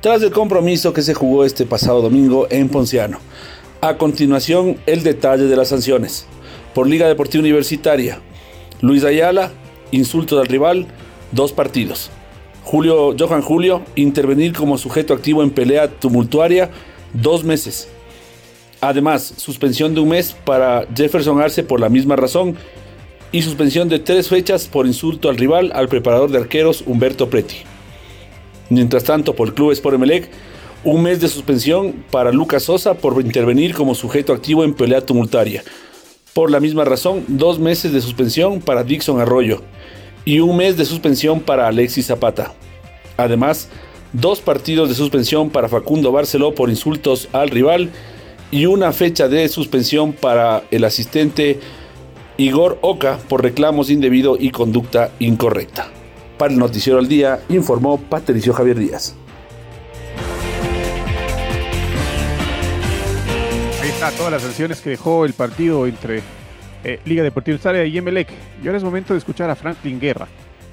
tras 0.00 0.22
el 0.22 0.30
compromiso 0.30 0.92
que 0.92 1.02
se 1.02 1.14
jugó 1.14 1.44
este 1.44 1.66
pasado 1.66 2.00
domingo 2.00 2.46
en 2.48 2.68
Ponciano. 2.68 3.18
A 3.80 3.96
continuación, 3.96 4.76
el 4.86 5.02
detalle 5.02 5.46
de 5.46 5.56
las 5.56 5.70
sanciones. 5.70 6.28
Por 6.74 6.88
Liga 6.88 7.08
Deportiva 7.08 7.40
Universitaria, 7.40 8.20
Luis 8.80 9.04
Ayala, 9.04 9.50
insulto 9.90 10.38
al 10.38 10.46
rival, 10.46 10.86
dos 11.32 11.52
partidos. 11.52 12.10
Julio, 12.62 13.14
Johan 13.18 13.42
Julio, 13.42 13.82
intervenir 13.96 14.52
como 14.52 14.78
sujeto 14.78 15.12
activo 15.12 15.42
en 15.42 15.50
pelea 15.50 15.88
tumultuaria, 15.88 16.70
dos 17.12 17.44
meses. 17.44 17.88
Además, 18.80 19.34
suspensión 19.36 19.94
de 19.94 20.00
un 20.00 20.10
mes 20.10 20.34
para 20.44 20.86
Jefferson 20.94 21.40
Arce 21.40 21.62
por 21.62 21.80
la 21.80 21.88
misma 21.88 22.16
razón 22.16 22.56
y 23.32 23.42
suspensión 23.42 23.88
de 23.88 23.98
tres 23.98 24.28
fechas 24.28 24.66
por 24.66 24.86
insulto 24.86 25.28
al 25.28 25.36
rival 25.36 25.72
al 25.74 25.88
preparador 25.88 26.30
de 26.30 26.38
arqueros 26.38 26.82
Humberto 26.86 27.28
Preti. 27.28 27.56
Mientras 28.70 29.04
tanto, 29.04 29.34
por 29.34 29.48
el 29.48 29.54
Club 29.54 29.72
Sport 29.72 29.96
Emelec, 29.96 30.30
un 30.84 31.02
mes 31.02 31.20
de 31.20 31.28
suspensión 31.28 32.04
para 32.10 32.32
Lucas 32.32 32.62
Sosa 32.62 32.94
por 32.94 33.20
intervenir 33.20 33.74
como 33.74 33.94
sujeto 33.94 34.32
activo 34.32 34.64
en 34.64 34.74
pelea 34.74 35.04
tumultaria. 35.04 35.62
Por 36.32 36.50
la 36.50 36.60
misma 36.60 36.84
razón, 36.84 37.24
dos 37.26 37.58
meses 37.58 37.92
de 37.92 38.00
suspensión 38.00 38.60
para 38.60 38.84
Dixon 38.84 39.20
Arroyo 39.20 39.62
y 40.24 40.38
un 40.40 40.56
mes 40.56 40.76
de 40.76 40.84
suspensión 40.84 41.40
para 41.40 41.66
Alexis 41.66 42.06
Zapata. 42.06 42.54
Además, 43.16 43.68
dos 44.12 44.40
partidos 44.40 44.88
de 44.88 44.94
suspensión 44.94 45.50
para 45.50 45.68
Facundo 45.68 46.12
Barceló 46.12 46.54
por 46.54 46.70
insultos 46.70 47.28
al 47.32 47.50
rival 47.50 47.90
y 48.50 48.66
una 48.66 48.92
fecha 48.92 49.28
de 49.28 49.48
suspensión 49.48 50.12
para 50.12 50.62
el 50.70 50.84
asistente 50.84 51.58
Igor 52.36 52.78
Oca 52.80 53.18
por 53.28 53.42
reclamos 53.42 53.90
indebidos 53.90 54.38
y 54.40 54.50
conducta 54.50 55.10
incorrecta. 55.18 55.88
Para 56.38 56.52
el 56.52 56.58
Noticiero 56.58 56.98
al 56.98 57.08
Día 57.08 57.40
informó 57.48 57.98
Patricio 58.00 58.52
Javier 58.52 58.78
Díaz. 58.78 59.16
Todas 64.00 64.32
las 64.32 64.40
sanciones 64.40 64.80
que 64.80 64.88
dejó 64.88 65.26
el 65.26 65.34
partido 65.34 65.86
entre 65.86 66.22
eh, 66.84 67.00
Liga 67.04 67.22
Deportiva 67.22 67.56
Estaria 67.56 67.84
y 67.84 67.98
Emelec. 67.98 68.28
Y 68.62 68.66
ahora 68.66 68.78
es 68.78 68.82
momento 68.82 69.12
de 69.12 69.18
escuchar 69.18 69.50
a 69.50 69.54
Franklin 69.54 70.00
Guerra, 70.00 70.26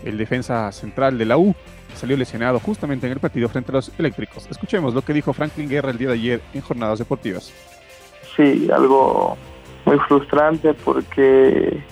el 0.06 0.18
defensa 0.18 0.72
central 0.72 1.18
de 1.18 1.26
la 1.26 1.38
U, 1.38 1.54
que 1.90 1.98
salió 1.98 2.16
lesionado 2.16 2.58
justamente 2.62 3.06
en 3.06 3.12
el 3.12 3.20
partido 3.20 3.50
frente 3.50 3.74
a 3.74 3.76
los 3.76 3.92
eléctricos. 4.00 4.48
Escuchemos 4.50 4.94
lo 4.94 5.02
que 5.02 5.12
dijo 5.12 5.34
Franklin 5.34 5.68
Guerra 5.68 5.92
el 5.92 5.98
día 5.98 6.08
de 6.08 6.14
ayer 6.14 6.42
en 6.54 6.62
Jornadas 6.62 7.00
Deportivas. 7.00 7.54
Sí, 8.38 8.70
algo 8.74 9.38
muy 9.84 10.00
frustrante 10.08 10.74
porque 10.74 11.84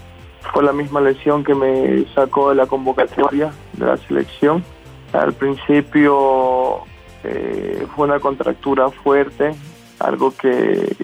fue 0.53 0.63
la 0.63 0.71
misma 0.71 1.01
lesión 1.01 1.43
que 1.43 1.53
me 1.53 2.05
sacó 2.15 2.49
de 2.49 2.55
la 2.55 2.65
convocatoria 2.65 3.51
de 3.73 3.85
la 3.85 3.97
selección. 3.97 4.63
Al 5.11 5.33
principio 5.33 6.79
eh, 7.25 7.85
fue 7.93 8.07
una 8.07 8.21
contractura 8.21 8.89
fuerte, 8.89 9.51
algo 9.99 10.33
que, 10.35 10.95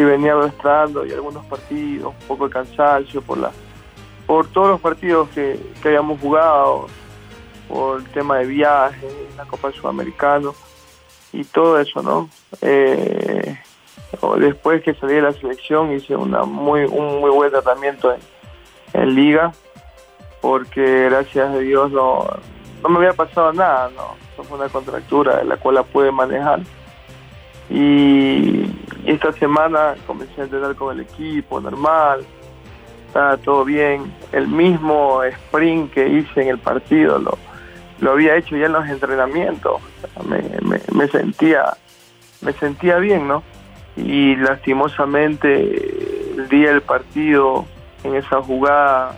que 0.00 0.06
venía 0.06 0.32
arrastrando 0.32 1.04
y 1.04 1.12
algunos 1.12 1.44
partidos, 1.44 2.14
un 2.18 2.26
poco 2.26 2.46
de 2.46 2.54
cansancio 2.54 3.20
por 3.20 3.36
la 3.36 3.52
por 4.26 4.46
todos 4.46 4.68
los 4.68 4.80
partidos 4.80 5.28
que, 5.30 5.60
que 5.82 5.88
habíamos 5.88 6.20
jugado, 6.20 6.86
por 7.68 8.00
el 8.00 8.06
tema 8.10 8.38
de 8.38 8.46
viaje, 8.46 9.08
la 9.36 9.44
Copa 9.44 9.72
Sudamericana 9.72 10.50
y 11.32 11.44
todo 11.44 11.78
eso, 11.78 12.00
¿no? 12.00 12.30
Eh, 12.62 13.58
después 14.38 14.82
que 14.82 14.94
salí 14.94 15.14
de 15.14 15.22
la 15.22 15.32
selección 15.32 15.92
hice 15.92 16.16
una 16.16 16.44
muy, 16.44 16.84
un 16.84 17.20
muy 17.20 17.30
buen 17.30 17.50
tratamiento 17.50 18.16
en, 18.94 19.14
liga, 19.14 19.52
porque 20.40 21.10
gracias 21.10 21.50
a 21.50 21.58
Dios 21.58 21.90
no, 21.90 22.26
no 22.82 22.88
me 22.88 22.98
había 22.98 23.12
pasado 23.12 23.52
nada, 23.52 23.90
no, 23.96 24.14
fue 24.44 24.56
una 24.56 24.68
contractura 24.68 25.38
de 25.38 25.44
la 25.44 25.56
cual 25.58 25.74
la 25.74 25.82
pude 25.82 26.10
manejar. 26.10 26.60
Y 27.68 28.64
esta 29.06 29.32
semana 29.32 29.94
comencé 30.06 30.40
a 30.40 30.44
entrenar 30.44 30.74
con 30.74 30.94
el 30.94 31.02
equipo 31.04 31.60
normal, 31.60 32.24
estaba 33.06 33.36
todo 33.38 33.64
bien. 33.64 34.12
El 34.32 34.48
mismo 34.48 35.22
sprint 35.24 35.92
que 35.92 36.08
hice 36.08 36.42
en 36.42 36.48
el 36.48 36.58
partido 36.58 37.18
lo, 37.18 37.38
lo 38.00 38.12
había 38.12 38.36
hecho 38.36 38.56
ya 38.56 38.66
en 38.66 38.72
los 38.72 38.88
entrenamientos. 38.88 39.80
Me, 40.28 40.78
me, 40.92 41.08
sentía 41.08 41.76
me 42.40 42.52
sentía 42.52 42.98
bien, 42.98 43.26
¿no? 43.28 43.42
Y 43.96 44.36
lastimosamente 44.36 46.34
el 46.36 46.48
día 46.48 46.70
del 46.70 46.82
partido, 46.82 47.66
en 48.04 48.14
esa 48.14 48.40
jugada, 48.42 49.16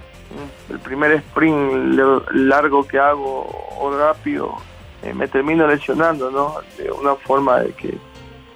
el 0.71 0.79
primer 0.81 1.13
sprint 1.13 2.01
largo 2.33 2.87
que 2.87 2.99
hago 2.99 3.47
o 3.79 3.97
rápido, 3.97 4.57
eh, 5.03 5.13
me 5.13 5.29
termino 5.29 5.67
lesionando, 5.67 6.31
¿no? 6.31 6.55
De 6.79 6.91
una 6.91 7.15
forma 7.15 7.61
de 7.61 7.73
que 7.73 7.99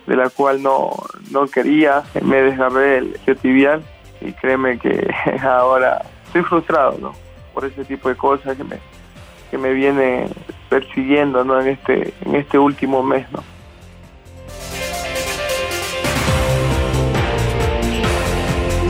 de 0.07 0.17
la 0.17 0.31
cual 0.31 0.63
no, 0.63 0.95
no 1.31 1.47
quería, 1.47 2.05
me 2.23 2.43
desgarré 2.43 2.99
el 2.99 3.37
tibial 3.43 3.83
y 4.21 4.33
créeme 4.33 4.79
que 4.79 5.09
ahora 5.43 6.03
estoy 6.27 6.43
frustrado, 6.43 6.99
¿no? 7.01 7.13
Por 7.53 7.65
ese 7.65 7.85
tipo 7.85 8.09
de 8.09 8.17
cosas 8.17 8.57
que 8.57 8.65
me, 8.65 8.79
que 9.51 9.59
me 9.59 9.73
viene 9.73 10.29
persiguiendo, 10.69 11.45
¿no? 11.45 11.61
En 11.61 11.69
este, 11.69 12.13
en 12.25 12.35
este 12.35 12.59
último 12.59 13.03
mes, 13.03 13.31
¿no? 13.33 13.43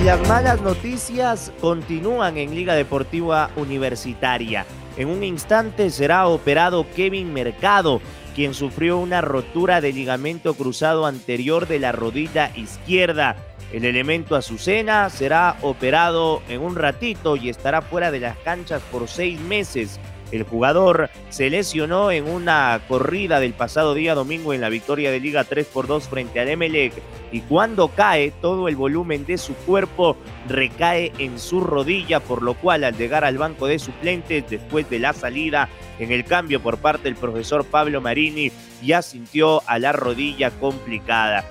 Las 0.05 0.29
malas 0.29 0.63
noticias 0.63 1.53
continúan 1.61 2.37
en 2.37 2.55
Liga 2.55 2.75
Deportiva 2.75 3.51
Universitaria. 3.57 4.65
En 4.97 5.09
un 5.09 5.25
instante 5.25 5.91
será 5.91 6.29
operado 6.29 6.87
Kevin 6.95 7.33
Mercado, 7.33 8.01
quien 8.37 8.53
sufrió 8.53 8.99
una 8.99 9.23
rotura 9.23 9.81
de 9.81 9.95
ligamento 9.95 10.53
cruzado 10.53 11.07
anterior 11.07 11.67
de 11.67 11.79
la 11.79 11.91
rodilla 11.91 12.53
izquierda. 12.55 13.35
El 13.73 13.87
elemento 13.87 14.37
Azucena 14.37 15.09
será 15.09 15.57
operado 15.63 16.43
en 16.51 16.61
un 16.61 16.77
ratito 16.77 17.37
y 17.37 17.49
estará 17.49 17.81
fuera 17.81 18.11
de 18.11 18.21
las 18.21 18.37
canchas 18.37 18.83
por 18.93 19.09
seis 19.09 19.41
meses. 19.41 19.99
El 20.33 20.43
jugador 20.43 21.09
se 21.31 21.51
lesionó 21.51 22.11
en 22.11 22.29
una 22.29 22.81
corrida 22.89 23.39
del 23.39 23.53
pasado 23.53 23.95
día 23.95 24.15
domingo 24.15 24.53
en 24.53 24.61
la 24.61 24.69
victoria 24.69 25.11
de 25.11 25.21
Liga 25.21 25.45
3 25.45 25.67
por 25.67 25.87
2 25.87 26.09
frente 26.09 26.41
al 26.41 26.49
Emelec 26.49 26.93
y 27.31 27.41
cuando 27.41 27.89
cae 27.89 28.33
todo 28.41 28.69
el 28.69 28.77
volumen 28.77 29.25
de 29.25 29.39
su 29.39 29.55
cuerpo 29.55 30.17
recae 30.49 31.13
en 31.19 31.39
su 31.39 31.61
rodilla 31.61 32.21
por 32.21 32.43
lo 32.43 32.55
cual 32.55 32.85
al 32.85 32.97
llegar 32.97 33.25
al 33.25 33.39
banco 33.39 33.67
de 33.67 33.79
suplentes 33.79 34.49
después 34.49 34.89
de 34.91 34.99
la 34.99 35.13
salida 35.13 35.69
en 35.99 36.11
el 36.13 36.25
cambio 36.25 36.61
por 36.61 36.79
parte 36.79 37.05
del 37.05 37.17
profesor 37.17 37.65
Pablo 37.65 38.01
Marini 38.01 38.51
ya 38.83 39.03
sintió 39.03 39.63
a 39.67 39.79
la 39.79 39.93
rodilla 39.93 40.51
complicada. 40.51 41.45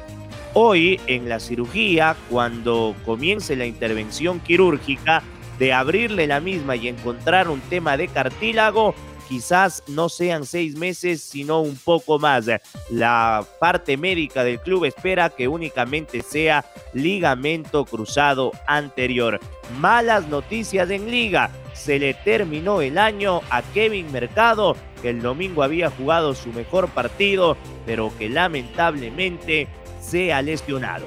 Hoy 0.53 1.01
en 1.07 1.27
la 1.27 1.41
cirugía, 1.41 2.15
cuando 2.29 2.95
comience 3.03 3.57
la 3.57 3.65
intervención 3.65 4.39
quirúrgica, 4.39 5.21
de 5.59 5.73
abrirle 5.73 6.27
la 6.27 6.39
misma 6.39 6.75
y 6.75 6.87
encontrar 6.87 7.47
un 7.49 7.61
tema 7.61 7.97
de 7.97 8.07
cartílago, 8.07 8.93
quizás 9.27 9.83
no 9.87 10.09
sean 10.09 10.45
seis 10.45 10.75
meses, 10.75 11.21
sino 11.21 11.61
un 11.61 11.75
poco 11.75 12.19
más. 12.19 12.45
La 12.89 13.45
parte 13.59 13.97
médica 13.97 14.43
del 14.43 14.59
club 14.59 14.85
espera 14.85 15.29
que 15.29 15.47
únicamente 15.47 16.21
sea 16.21 16.65
ligamento 16.93 17.85
cruzado 17.85 18.51
anterior. 18.67 19.39
Malas 19.79 20.27
noticias 20.27 20.89
en 20.89 21.09
liga. 21.09 21.49
Se 21.73 21.99
le 21.99 22.13
terminó 22.13 22.81
el 22.81 22.97
año 22.97 23.41
a 23.49 23.61
Kevin 23.61 24.11
Mercado, 24.11 24.75
que 25.01 25.09
el 25.09 25.21
domingo 25.21 25.61
había 25.61 25.89
jugado 25.89 26.33
su 26.33 26.49
mejor 26.49 26.89
partido, 26.89 27.57
pero 27.85 28.11
que 28.17 28.29
lamentablemente 28.29 29.67
se 29.99 30.31
ha 30.31 30.41
lesionado. 30.41 31.05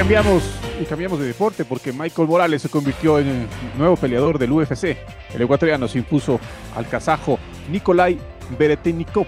Cambiamos 0.00 0.42
y 0.80 0.86
cambiamos 0.86 1.20
de 1.20 1.26
deporte 1.26 1.66
porque 1.66 1.92
Michael 1.92 2.26
Morales 2.26 2.62
se 2.62 2.70
convirtió 2.70 3.18
en 3.18 3.28
el 3.28 3.48
nuevo 3.76 3.96
peleador 3.98 4.38
del 4.38 4.50
UFC. 4.50 4.96
El 5.34 5.42
ecuatoriano 5.42 5.86
se 5.88 5.98
impuso 5.98 6.40
al 6.74 6.88
kazajo 6.88 7.38
Nikolai 7.70 8.18
Beretenikov 8.58 9.26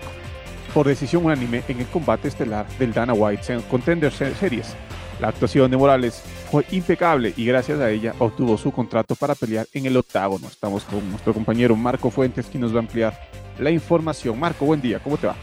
por 0.73 0.87
decisión 0.87 1.27
unánime 1.27 1.63
en 1.69 1.81
el 1.81 1.87
combate 1.89 2.29
estelar 2.29 2.67
del 2.79 2.95
Dana 2.95 3.13
White 3.13 3.59
Contender 3.71 4.11
Series. 4.11 4.75
La 5.21 5.29
actuación 5.29 5.71
de 5.71 5.77
Morales 5.77 6.23
fue 6.51 6.65
impecable 6.71 7.35
y 7.37 7.45
gracias 7.45 7.79
a 7.79 7.91
ella 7.91 8.15
obtuvo 8.19 8.57
su 8.57 8.73
contrato 8.73 9.15
para 9.15 9.35
pelear 9.35 9.67
en 9.75 9.85
el 9.85 9.99
octágono. 9.99 10.49
Estamos 10.49 10.85
con 10.85 11.07
nuestro 11.11 11.35
compañero 11.35 11.77
Marco 11.77 12.11
Fuentes, 12.11 12.47
quien 12.47 12.63
nos 12.63 12.73
va 12.73 12.79
a 12.79 12.81
ampliar 12.81 13.21
la 13.59 13.71
información. 13.71 14.41
Marco, 14.41 14.65
buen 14.65 14.81
día, 14.81 15.01
¿cómo 15.01 15.19
te 15.19 15.27
va? 15.27 15.37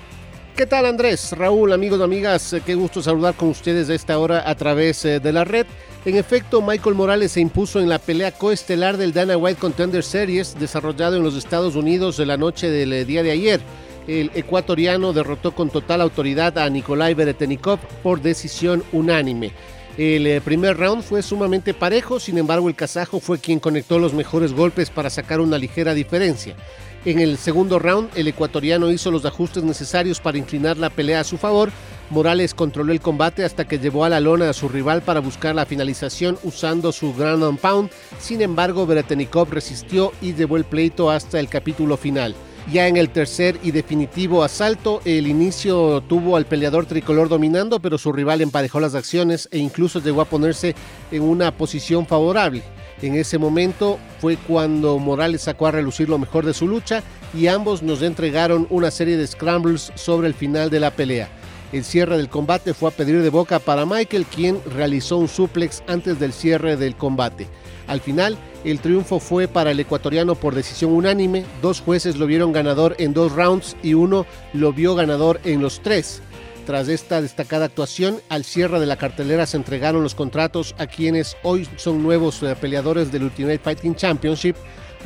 ¿Qué 0.59 0.65
tal 0.67 0.87
Andrés? 0.87 1.31
Raúl, 1.37 1.71
amigos, 1.71 2.01
amigas, 2.01 2.53
qué 2.65 2.75
gusto 2.75 3.01
saludar 3.01 3.33
con 3.33 3.47
ustedes 3.47 3.89
a 3.89 3.93
esta 3.93 4.19
hora 4.19 4.43
a 4.45 4.55
través 4.55 5.05
eh, 5.05 5.21
de 5.21 5.31
la 5.31 5.45
red. 5.45 5.65
En 6.03 6.17
efecto, 6.17 6.61
Michael 6.61 6.95
Morales 6.95 7.31
se 7.31 7.39
impuso 7.39 7.79
en 7.79 7.87
la 7.87 7.97
pelea 7.97 8.33
coestelar 8.33 8.97
del 8.97 9.13
Dana 9.13 9.37
White 9.37 9.57
Contender 9.57 10.03
Series 10.03 10.59
desarrollado 10.59 11.15
en 11.15 11.23
los 11.23 11.37
Estados 11.37 11.77
Unidos 11.77 12.19
la 12.19 12.35
noche 12.35 12.69
del 12.69 12.91
eh, 12.91 13.05
día 13.05 13.23
de 13.23 13.31
ayer. 13.31 13.61
El 14.05 14.31
ecuatoriano 14.35 15.13
derrotó 15.13 15.55
con 15.55 15.69
total 15.69 16.01
autoridad 16.01 16.57
a 16.57 16.69
Nikolai 16.69 17.13
Beretenikov 17.13 17.79
por 18.03 18.21
decisión 18.21 18.83
unánime. 18.91 19.53
El 19.97 20.27
eh, 20.27 20.41
primer 20.41 20.75
round 20.75 21.03
fue 21.03 21.21
sumamente 21.21 21.73
parejo, 21.73 22.19
sin 22.19 22.37
embargo 22.37 22.67
el 22.67 22.75
kazajo 22.75 23.21
fue 23.21 23.39
quien 23.39 23.59
conectó 23.59 23.97
los 23.97 24.13
mejores 24.13 24.51
golpes 24.51 24.89
para 24.89 25.09
sacar 25.09 25.39
una 25.39 25.57
ligera 25.57 25.93
diferencia. 25.93 26.55
En 27.05 27.19
el 27.19 27.37
segundo 27.37 27.79
round, 27.79 28.09
el 28.15 28.27
ecuatoriano 28.27 28.91
hizo 28.91 29.09
los 29.09 29.23
ajustes 29.23 29.63
necesarios 29.63 30.19
para 30.19 30.37
inclinar 30.37 30.77
la 30.77 30.89
pelea 30.89 31.21
a 31.21 31.23
su 31.23 31.37
favor. 31.37 31.71
Morales 32.09 32.53
controló 32.53 32.91
el 32.91 32.99
combate 32.99 33.45
hasta 33.45 33.65
que 33.65 33.79
llevó 33.79 34.03
a 34.03 34.09
la 34.09 34.19
lona 34.19 34.49
a 34.49 34.53
su 34.53 34.67
rival 34.67 35.01
para 35.01 35.21
buscar 35.21 35.55
la 35.55 35.65
finalización 35.65 36.37
usando 36.43 36.91
su 36.91 37.13
ground 37.13 37.43
and 37.43 37.59
pound. 37.59 37.89
Sin 38.19 38.41
embargo, 38.41 38.85
Beretenikov 38.85 39.49
resistió 39.49 40.11
y 40.21 40.33
llevó 40.33 40.57
el 40.57 40.65
pleito 40.65 41.09
hasta 41.09 41.39
el 41.39 41.47
capítulo 41.47 41.95
final. 41.95 42.35
Ya 42.69 42.87
en 42.87 42.97
el 42.97 43.09
tercer 43.09 43.57
y 43.63 43.71
definitivo 43.71 44.43
asalto, 44.43 45.01
el 45.05 45.25
inicio 45.25 46.01
tuvo 46.01 46.35
al 46.35 46.45
peleador 46.45 46.85
tricolor 46.85 47.29
dominando, 47.29 47.79
pero 47.79 47.97
su 47.97 48.11
rival 48.11 48.41
emparejó 48.41 48.81
las 48.81 48.93
acciones 48.93 49.47
e 49.51 49.57
incluso 49.57 50.01
llegó 50.01 50.21
a 50.21 50.25
ponerse 50.25 50.75
en 51.11 51.23
una 51.23 51.55
posición 51.55 52.05
favorable. 52.05 52.61
En 53.01 53.15
ese 53.15 53.37
momento 53.37 53.97
fue 54.19 54.35
cuando 54.35 54.97
Morales 54.99 55.43
sacó 55.43 55.67
a 55.67 55.71
relucir 55.71 56.09
lo 56.09 56.17
mejor 56.17 56.45
de 56.45 56.53
su 56.53 56.67
lucha 56.67 57.01
y 57.33 57.47
ambos 57.47 57.81
nos 57.81 58.01
entregaron 58.01 58.67
una 58.69 58.91
serie 58.91 59.15
de 59.15 59.25
scrambles 59.25 59.91
sobre 59.95 60.27
el 60.27 60.33
final 60.33 60.69
de 60.69 60.81
la 60.81 60.91
pelea. 60.91 61.29
El 61.71 61.83
cierre 61.83 62.17
del 62.17 62.29
combate 62.29 62.73
fue 62.73 62.89
a 62.89 62.93
pedir 62.93 63.21
de 63.21 63.29
boca 63.29 63.59
para 63.59 63.85
Michael, 63.85 64.25
quien 64.25 64.59
realizó 64.75 65.17
un 65.17 65.27
suplex 65.27 65.83
antes 65.87 66.19
del 66.19 66.33
cierre 66.33 66.75
del 66.75 66.95
combate. 66.95 67.47
Al 67.87 68.01
final, 68.01 68.37
el 68.63 68.79
triunfo 68.79 69.19
fue 69.19 69.47
para 69.47 69.71
el 69.71 69.79
ecuatoriano 69.79 70.35
por 70.35 70.53
decisión 70.53 70.91
unánime. 70.91 71.45
Dos 71.61 71.81
jueces 71.81 72.17
lo 72.17 72.25
vieron 72.25 72.51
ganador 72.51 72.95
en 72.99 73.13
dos 73.13 73.31
rounds 73.31 73.77
y 73.81 73.93
uno 73.93 74.25
lo 74.53 74.73
vio 74.73 74.95
ganador 74.95 75.39
en 75.43 75.61
los 75.61 75.79
tres. 75.81 76.21
Tras 76.69 76.87
esta 76.87 77.19
destacada 77.19 77.65
actuación, 77.65 78.21
al 78.29 78.43
cierre 78.43 78.79
de 78.79 78.85
la 78.85 78.95
cartelera 78.95 79.47
se 79.47 79.57
entregaron 79.57 80.03
los 80.03 80.13
contratos 80.13 80.75
a 80.77 80.85
quienes 80.85 81.35
hoy 81.41 81.67
son 81.77 82.03
nuevos 82.03 82.43
eh, 82.43 82.55
peleadores 82.61 83.11
del 83.11 83.23
Ultimate 83.23 83.57
Fighting 83.57 83.95
Championship. 83.95 84.55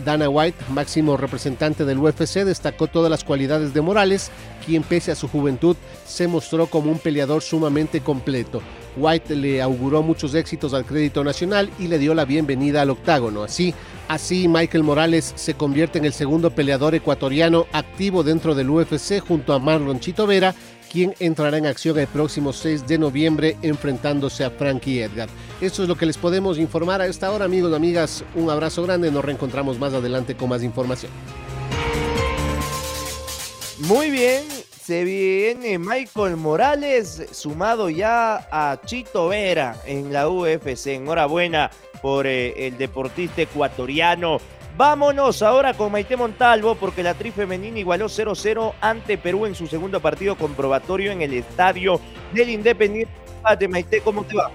Dana 0.04 0.28
White, 0.28 0.58
máximo 0.72 1.16
representante 1.16 1.86
del 1.86 2.00
UFC, 2.00 2.40
destacó 2.44 2.88
todas 2.88 3.10
las 3.10 3.24
cualidades 3.24 3.74
de 3.74 3.80
Morales, 3.80 4.30
quien 4.66 4.84
pese 4.84 5.14
a 5.14 5.16
su 5.16 5.30
juventud 5.30 5.78
se 6.06 6.28
mostró 6.28 6.68
como 6.68 6.92
un 6.92 7.00
peleador 7.00 7.42
sumamente 7.42 8.02
completo. 8.02 8.62
White 8.98 9.34
le 9.36 9.62
auguró 9.62 10.04
muchos 10.04 10.36
éxitos 10.36 10.74
al 10.74 10.86
crédito 10.86 11.24
nacional 11.24 11.70
y 11.80 11.88
le 11.88 11.98
dio 11.98 12.14
la 12.14 12.26
bienvenida 12.26 12.82
al 12.82 12.90
octágono. 12.90 13.42
Así, 13.42 13.74
así 14.10 14.50
Michael 14.50 14.84
Morales 14.84 15.32
se 15.36 15.54
convierte 15.54 15.98
en 15.98 16.06
el 16.06 16.14
segundo 16.14 16.52
peleador 16.52 16.94
ecuatoriano 16.94 17.68
activo 17.72 18.22
dentro 18.22 18.54
del 18.54 18.70
UFC 18.70 19.20
junto 19.20 19.54
a 19.54 19.60
Marlon 19.60 20.02
Chito 20.02 20.28
Vera, 20.28 20.54
quien 20.94 21.16
entrará 21.20 21.58
en 21.58 21.66
acción 21.66 21.98
el 21.98 22.06
próximo 22.06 22.54
6 22.54 22.86
de 22.86 23.00
noviembre 23.00 23.58
enfrentándose 23.64 24.46
a 24.46 24.52
Frankie 24.52 25.02
Edgar. 25.02 25.28
Esto 25.60 25.82
es 25.82 25.90
lo 25.90 25.96
que 25.96 26.06
les 26.06 26.20
podemos 26.20 26.60
informar 26.60 27.02
a 27.02 27.08
esta 27.08 27.32
hora, 27.32 27.46
amigos 27.46 27.72
y 27.72 27.76
amigas. 27.76 28.24
Un 28.36 28.52
abrazo 28.52 28.84
grande, 28.84 29.10
nos 29.10 29.26
reencontramos 29.26 29.80
más 29.80 29.92
adelante 29.94 30.36
con 30.36 30.50
más 30.50 30.62
información. 30.62 31.12
Muy 33.80 34.12
bien, 34.12 34.44
se 34.84 35.04
viene 35.04 35.80
Michael 35.80 36.38
Morales 36.38 37.26
sumado 37.32 37.90
ya 37.90 38.48
a 38.52 38.80
Chito 38.86 39.30
Vera 39.30 39.76
en 39.88 40.14
la 40.14 40.30
UFC. 40.30 40.88
Enhorabuena 40.88 41.72
por 42.04 42.28
eh, 42.28 42.68
el 42.68 42.78
deportista 42.78 43.42
ecuatoriano 43.42 44.38
Vámonos 44.76 45.44
ahora 45.44 45.76
con 45.76 45.92
Maite 45.92 46.18
Montalvo 46.18 46.74
porque 46.74 47.04
la 47.04 47.14
tri 47.14 47.30
femenina 47.30 47.78
igualó 47.78 48.08
0-0 48.08 48.74
ante 48.82 49.20
Perú 49.20 49.46
en 49.46 49.54
su 49.54 49.68
segundo 49.68 50.00
partido 50.00 50.36
comprobatorio 50.36 51.12
en 51.12 51.22
el 51.22 51.34
estadio 51.34 52.00
del 52.34 52.50
Independiente. 52.50 53.14
Maite, 53.70 54.02
¿cómo 54.02 54.24
te 54.24 54.36
va? 54.36 54.50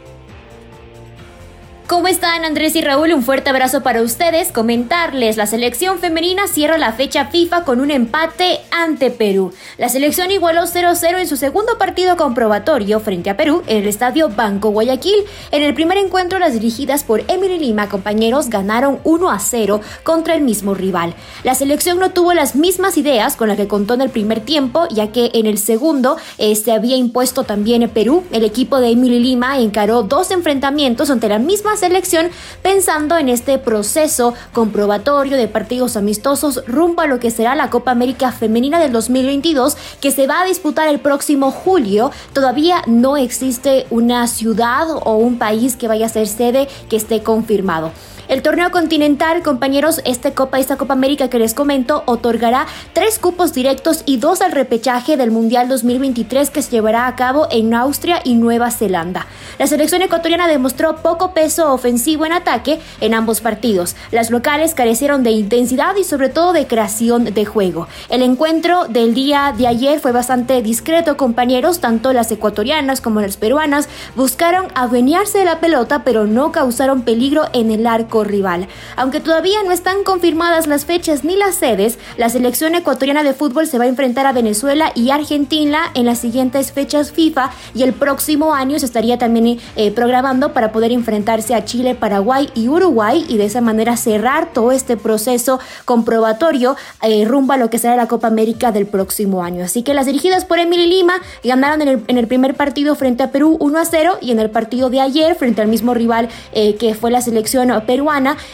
¿Cómo 1.89 2.07
están 2.07 2.45
Andrés 2.45 2.77
y 2.77 2.83
Raúl? 2.83 3.15
Un 3.15 3.23
fuerte 3.23 3.49
abrazo 3.49 3.83
para 3.83 4.03
ustedes. 4.03 4.53
Comentarles, 4.53 5.39
la 5.39 5.47
selección 5.47 6.01
femenina 6.01 6.47
cierra 6.47 6.77
la 6.77 6.93
fecha 6.93 7.29
FIFA 7.29 7.65
con 7.65 7.81
un 7.81 7.91
empate 7.91 8.61
ante 8.71 9.11
Perú. 9.11 9.55
La 9.79 9.89
selección 9.89 10.31
igualó 10.31 10.65
0-0 10.65 11.19
en 11.19 11.27
su 11.27 11.39
segundo 11.39 11.79
partido 11.79 12.19
comprobatorio 12.19 13.01
frente 13.01 13.31
a 13.31 13.39
Perú 13.39 13.63
en 13.67 13.79
el 13.79 13.89
estadio 13.89 14.29
Banco 14.29 14.69
Guayaquil. 14.69 15.25
En 15.51 15.63
el 15.63 15.73
primer 15.73 15.97
encuentro, 15.97 16.39
las 16.39 16.53
dirigidas 16.53 17.05
por 17.05 17.23
Emily 17.27 17.59
Lima, 17.59 17.89
compañeros, 17.89 18.51
ganaron 18.51 19.03
1-0 19.05 19.81
contra 20.03 20.35
el 20.35 20.43
mismo 20.43 20.75
rival. 20.75 21.15
La 21.43 21.55
selección 21.55 21.99
no 21.99 22.11
tuvo 22.11 22.35
las 22.35 22.55
mismas 22.55 22.99
ideas 22.99 23.35
con 23.35 23.49
las 23.49 23.57
que 23.57 23.67
contó 23.67 23.95
en 23.95 24.03
el 24.03 24.11
primer 24.11 24.41
tiempo, 24.41 24.87
ya 24.91 25.11
que 25.11 25.31
en 25.33 25.47
el 25.47 25.57
segundo 25.57 26.19
eh, 26.37 26.55
se 26.55 26.73
había 26.73 26.97
impuesto 26.97 27.45
también 27.45 27.89
Perú. 27.89 28.25
El 28.31 28.45
equipo 28.45 28.79
de 28.79 28.91
Emily 28.91 29.21
Lima 29.21 29.59
encaró 29.59 30.03
dos 30.03 30.31
enfrentamientos 30.33 31.09
ante 31.09 31.31
la 31.31 31.39
misma 31.39 31.78
selección 31.79 32.29
pensando 32.63 33.17
en 33.17 33.31
este 33.31 33.59
proceso 33.59 34.35
comprobatorio 34.53 35.37
de 35.37 35.49
partidos 35.49 35.97
amistosos 35.97 36.63
rumbo 36.67 37.01
a 37.01 37.07
lo 37.07 37.19
que 37.19 37.31
será 37.31 37.55
la 37.55 37.71
Copa 37.71 37.93
América 37.93 38.33
Femenina 38.33 38.79
del 38.79 38.93
2022 38.93 39.77
que 40.01 40.11
se 40.11 40.27
va 40.27 40.43
a 40.43 40.45
disputar 40.45 40.89
el 40.89 41.01
próximo 41.01 41.51
julio. 41.51 42.11
Todavía 42.33 42.83
no 42.87 43.17
existe 43.17 43.87
una 43.91 44.27
ciudad 44.27 44.91
o 44.91 45.17
un 45.17 45.39
país 45.39 45.77
que 45.77 45.89
vaya 45.89 46.07
a 46.07 46.11
ser 46.11 46.27
sede 46.27 46.69
que 46.91 46.97
esté 46.97 47.23
confirmado. 47.23 47.93
El 48.29 48.43
torneo 48.43 48.71
continental, 48.71 49.43
compañeros, 49.43 50.03
esta 50.05 50.33
Copa, 50.33 50.59
esta 50.59 50.77
Copa 50.77 50.93
América 50.93 51.31
que 51.31 51.39
les 51.39 51.55
comento, 51.55 52.03
otorgará 52.05 52.67
tres 52.93 53.19
cupos 53.19 53.55
directos 53.55 54.03
y 54.05 54.19
dos 54.19 54.43
al 54.43 54.53
repechaje 54.53 55.17
del 55.17 55.31
Mundial 55.31 55.67
2023 55.67 56.51
que 56.51 56.61
se 56.61 56.71
llevará 56.71 57.07
a 57.07 57.17
cabo 57.17 57.49
en 57.51 57.73
Austria 57.73 58.21
y 58.23 58.35
Nueva 58.35 58.71
Zelanda. 58.71 59.27
La 59.59 59.67
selección 59.67 60.03
ecuatoriana 60.03 60.47
demostró 60.47 60.97
poco 60.97 61.33
peso 61.33 61.73
ofensivo 61.73 62.27
en 62.27 62.33
ataque 62.35 62.81
en 63.01 63.15
ambos 63.15 63.41
partidos. 63.41 63.97
Las 64.11 64.31
locales 64.31 64.75
carecieron 64.75 65.23
de 65.23 65.31
intensidad 65.31 65.97
y 65.97 66.05
sobre 66.05 66.29
todo 66.29 66.53
de 66.53 66.67
creación 66.67 67.25
de 67.25 67.47
juego. 67.47 67.89
El 68.11 68.21
encuentro 68.21 68.89
del 68.89 69.15
día 69.15 69.55
de 69.57 69.69
ayer 69.69 70.01
fue 70.01 70.13
bastante 70.13 70.61
discreto, 70.61 71.17
compañeros, 71.17 71.81
tanto 71.81 72.13
las 72.13 72.31
ecuatorianas 72.31 73.01
como 73.01 73.23
las 73.23 73.39
peruanas 73.39 73.89
buscaron 74.17 74.67
adueñarse 74.75 75.39
de 75.39 75.47
la 75.47 75.61
pelota, 75.61 76.05
pero 76.05 76.27
no 76.27 76.53
causaron 76.53 77.01
peligro 77.01 77.45
en 77.55 77.71
el 77.71 77.87
arco 77.87 78.18
rival. 78.25 78.69
Aunque 78.97 79.21
todavía 79.21 79.63
no 79.65 79.73
están 79.73 80.05
confirmadas 80.05 80.67
las 80.67 80.85
fechas 80.85 81.25
ni 81.25 81.37
las 81.37 81.55
sedes, 81.55 81.99
la 82.17 82.29
selección 82.29 82.75
ecuatoriana 82.75 83.23
de 83.23 83.35
fútbol 83.35 83.67
se 83.67 83.79
va 83.79 83.85
a 83.85 83.89
enfrentar 83.89 84.27
a 84.27 84.33
Venezuela 84.33 84.93
y 84.95 85.11
Argentina 85.11 85.81
en 85.95 86.07
las 86.07 86.19
siguientes 86.19 86.73
fechas 86.73 87.13
FIFA 87.13 87.51
y 87.75 87.83
el 87.83 87.93
próximo 87.93 88.55
año 88.55 88.79
se 88.79 88.87
estaría 88.87 89.19
también 89.19 89.61
eh, 89.77 89.91
programando 89.93 90.53
para 90.53 90.73
poder 90.73 90.93
enfrentarse 90.93 91.55
a 91.55 91.65
Chile, 91.65 91.95
Paraguay 91.95 92.51
y 92.55 92.69
Uruguay 92.69 93.25
y 93.29 93.37
de 93.37 93.45
esa 93.45 93.61
manera 93.61 93.97
cerrar 93.97 94.53
todo 94.53 94.73
este 94.73 94.97
proceso 94.97 95.61
comprobatorio 95.85 96.77
eh, 97.03 97.25
rumbo 97.25 97.53
a 97.53 97.57
lo 97.57 97.71
que 97.71 97.79
será 97.79 97.97
la 97.97 98.09
Copa 98.09 98.27
América 98.27 98.73
del 98.73 98.87
próximo 98.87 99.43
año. 99.43 99.65
Así 99.65 99.83
que 99.83 99.95
las 99.95 100.07
dirigidas 100.07 100.45
por 100.45 100.59
Emily 100.59 100.87
Lima 100.87 101.15
ganaron 101.45 101.83
en 101.83 101.89
el, 101.89 102.05
en 102.09 102.19
el 102.19 102.27
primer 102.27 102.55
partido 102.55 102.95
frente 102.95 103.23
a 103.23 103.31
Perú 103.31 103.57
1 103.61 103.79
a 103.79 103.85
0 103.85 104.19
y 104.21 104.33
en 104.33 104.39
el 104.39 104.51
partido 104.51 104.91
de 104.91 105.01
ayer 105.01 105.35
frente 105.35 105.63
al 105.63 105.69
mismo 105.69 105.95
rival 105.95 106.29
eh, 106.53 106.77
que 106.77 106.95
fue 106.95 107.11
la 107.11 107.21
selección 107.21 107.69
peruana 107.87 108.08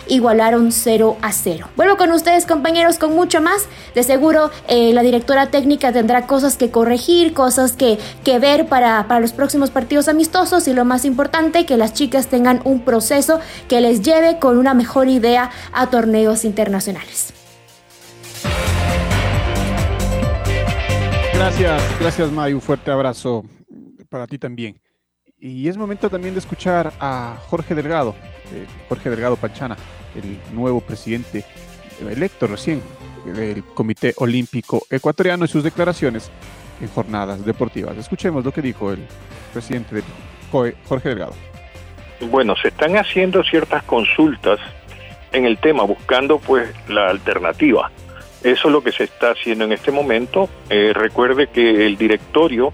igualaron 0.08 0.72
0 0.72 1.16
a 1.22 1.32
0. 1.32 1.68
Vuelvo 1.76 1.96
con 1.96 2.12
ustedes 2.12 2.46
compañeros 2.46 2.98
con 2.98 3.14
mucho 3.14 3.40
más. 3.40 3.66
De 3.94 4.02
seguro 4.02 4.50
eh, 4.68 4.92
la 4.92 5.02
directora 5.02 5.50
técnica 5.50 5.92
tendrá 5.92 6.26
cosas 6.26 6.56
que 6.56 6.70
corregir, 6.70 7.34
cosas 7.34 7.72
que, 7.72 7.98
que 8.24 8.38
ver 8.38 8.66
para, 8.66 9.06
para 9.08 9.20
los 9.20 9.32
próximos 9.32 9.70
partidos 9.70 10.08
amistosos 10.08 10.68
y 10.68 10.72
lo 10.72 10.84
más 10.84 11.04
importante, 11.04 11.66
que 11.66 11.76
las 11.76 11.92
chicas 11.94 12.28
tengan 12.28 12.60
un 12.64 12.84
proceso 12.84 13.40
que 13.68 13.80
les 13.80 14.02
lleve 14.02 14.38
con 14.38 14.58
una 14.58 14.74
mejor 14.74 15.08
idea 15.08 15.50
a 15.72 15.88
torneos 15.88 16.44
internacionales. 16.44 17.32
Gracias, 21.34 21.82
gracias 22.00 22.32
May, 22.32 22.54
un 22.54 22.60
fuerte 22.60 22.90
abrazo 22.90 23.44
para 24.08 24.26
ti 24.26 24.38
también. 24.38 24.80
Y 25.44 25.68
es 25.68 25.76
momento 25.76 26.09
también 26.09 26.33
de 26.33 26.40
escuchar 26.40 26.94
a 26.98 27.37
Jorge 27.48 27.74
Delgado, 27.74 28.14
eh, 28.50 28.64
Jorge 28.88 29.11
Delgado 29.11 29.37
Panchana, 29.37 29.76
el 30.14 30.38
nuevo 30.57 30.80
presidente 30.80 31.44
electo 32.00 32.46
recién 32.46 32.80
del 33.26 33.62
Comité 33.62 34.14
Olímpico 34.16 34.87
Ecuatoriano 34.88 35.44
y 35.44 35.48
sus 35.48 35.62
declaraciones 35.62 36.30
en 36.80 36.88
jornadas 36.88 37.44
deportivas. 37.44 37.94
Escuchemos 37.98 38.42
lo 38.42 38.52
que 38.52 38.62
dijo 38.62 38.90
el 38.90 39.07
presidente 39.52 39.96
del 39.96 40.04
COE, 40.50 40.76
Jorge 40.88 41.11
Delgado. 41.11 41.35
Bueno, 42.30 42.57
se 42.57 42.68
están 42.68 42.96
haciendo 42.96 43.44
ciertas 43.44 43.83
consultas 43.83 44.59
en 45.33 45.44
el 45.44 45.59
tema, 45.59 45.83
buscando 45.83 46.38
pues 46.38 46.70
la 46.88 47.11
alternativa. 47.11 47.90
Eso 48.42 48.68
es 48.68 48.72
lo 48.72 48.83
que 48.83 48.92
se 48.92 49.04
está 49.04 49.33
haciendo 49.33 49.66
en 49.66 49.72
este 49.72 49.90
momento. 49.90 50.48
Eh, 50.70 50.92
recuerde 50.94 51.48
que 51.48 51.85
el 51.85 51.98
directorio 51.98 52.72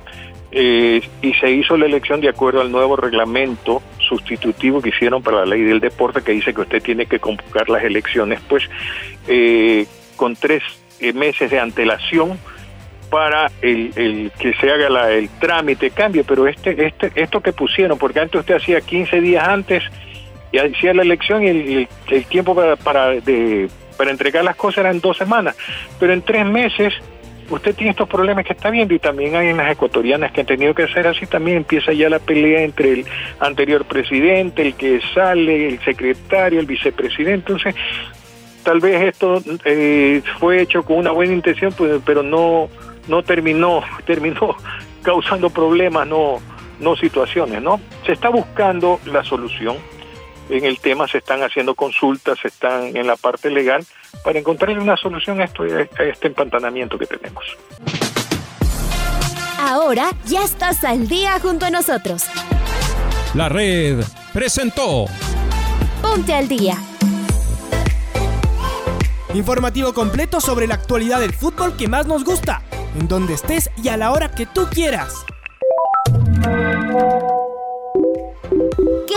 eh, 0.52 1.00
y 1.22 1.34
se 1.34 1.50
hizo 1.52 1.76
la 1.76 1.86
elección 1.86 2.20
de 2.20 2.28
acuerdo 2.28 2.60
al 2.60 2.72
nuevo 2.72 2.96
reglamento 2.96 3.82
sustitutivo 3.98 4.82
que 4.82 4.88
hicieron 4.88 5.22
para 5.22 5.38
la 5.38 5.46
ley 5.46 5.62
del 5.62 5.78
deporte 5.78 6.22
que 6.22 6.32
dice 6.32 6.52
que 6.52 6.62
usted 6.62 6.82
tiene 6.82 7.06
que 7.06 7.20
convocar 7.20 7.68
las 7.68 7.84
elecciones 7.84 8.40
pues 8.48 8.68
eh, 9.28 9.86
con 10.16 10.34
tres 10.34 10.64
eh, 10.98 11.12
meses 11.12 11.52
de 11.52 11.60
antelación 11.60 12.36
para 13.10 13.50
el, 13.62 14.32
que 14.38 14.52
se 14.54 14.70
haga 14.70 15.10
el 15.12 15.28
trámite 15.38 15.90
cambio. 15.90 16.24
Pero 16.24 16.48
este 16.48 16.86
este 16.86 17.12
esto 17.14 17.40
que 17.40 17.52
pusieron 17.52 17.96
porque 17.96 18.18
antes 18.18 18.40
usted 18.40 18.56
hacía 18.56 18.80
15 18.80 19.20
días 19.20 19.46
antes 19.46 19.84
y 20.50 20.58
hacía 20.58 20.94
la 20.94 21.02
elección 21.02 21.44
y 21.44 21.48
el, 21.48 21.88
el 22.08 22.24
tiempo 22.26 22.56
para 22.56 22.74
para, 22.74 23.10
de, 23.20 23.68
para 23.96 24.10
entregar 24.10 24.42
las 24.42 24.56
cosas 24.56 24.78
eran 24.78 25.00
dos 25.00 25.16
semanas. 25.16 25.56
Pero 26.00 26.12
en 26.12 26.22
tres 26.22 26.44
meses 26.44 26.92
usted 27.50 27.74
tiene 27.74 27.90
estos 27.90 28.08
problemas 28.08 28.44
que 28.44 28.52
está 28.52 28.70
viendo 28.70 28.94
y 28.94 28.98
también 28.98 29.36
hay 29.36 29.48
en 29.48 29.56
las 29.56 29.70
ecuatorianas 29.70 30.32
que 30.32 30.40
han 30.40 30.46
tenido 30.46 30.74
que 30.74 30.84
hacer 30.84 31.06
así, 31.06 31.26
también 31.26 31.58
empieza 31.58 31.92
ya 31.92 32.08
la 32.08 32.18
pelea 32.18 32.62
entre 32.62 32.92
el 32.92 33.06
anterior 33.40 33.84
presidente, 33.84 34.62
el 34.62 34.74
que 34.74 35.00
sale, 35.14 35.68
el 35.68 35.80
secretario, 35.80 36.60
el 36.60 36.66
vicepresidente, 36.66 37.52
entonces 37.52 37.74
tal 38.62 38.80
vez 38.80 39.02
esto 39.02 39.42
eh, 39.64 40.22
fue 40.38 40.62
hecho 40.62 40.82
con 40.82 40.98
una 40.98 41.10
buena 41.10 41.32
intención, 41.32 41.72
pues, 41.76 42.00
pero 42.04 42.22
no, 42.22 42.68
no 43.08 43.22
terminó, 43.22 43.82
terminó 44.06 44.56
causando 45.02 45.50
problemas, 45.50 46.06
no, 46.06 46.38
no 46.78 46.96
situaciones, 46.96 47.62
¿no? 47.62 47.80
Se 48.06 48.12
está 48.12 48.28
buscando 48.28 49.00
la 49.06 49.24
solución 49.24 49.76
en 50.50 50.64
el 50.64 50.80
tema, 50.80 51.06
se 51.06 51.18
están 51.18 51.42
haciendo 51.42 51.74
consultas, 51.74 52.38
se 52.40 52.48
están 52.48 52.96
en 52.96 53.06
la 53.06 53.16
parte 53.16 53.50
legal 53.50 53.84
para 54.24 54.38
encontrar 54.38 54.78
una 54.78 54.96
solución 54.96 55.40
a, 55.40 55.44
esto, 55.44 55.62
a 55.62 56.02
este 56.02 56.28
empantanamiento 56.28 56.98
que 56.98 57.06
tenemos. 57.06 57.44
Ahora 59.58 60.10
ya 60.24 60.42
estás 60.42 60.84
al 60.84 61.06
día 61.06 61.38
junto 61.40 61.66
a 61.66 61.70
nosotros. 61.70 62.24
La 63.34 63.48
red 63.48 64.02
presentó 64.32 65.06
Ponte 66.02 66.34
al 66.34 66.48
día. 66.48 66.76
Informativo 69.34 69.92
completo 69.92 70.40
sobre 70.40 70.66
la 70.66 70.74
actualidad 70.74 71.20
del 71.20 71.32
fútbol 71.32 71.76
que 71.76 71.86
más 71.86 72.06
nos 72.06 72.24
gusta, 72.24 72.62
en 72.98 73.06
donde 73.06 73.34
estés 73.34 73.70
y 73.80 73.88
a 73.88 73.96
la 73.96 74.10
hora 74.10 74.30
que 74.30 74.46
tú 74.46 74.66
quieras. 74.68 75.14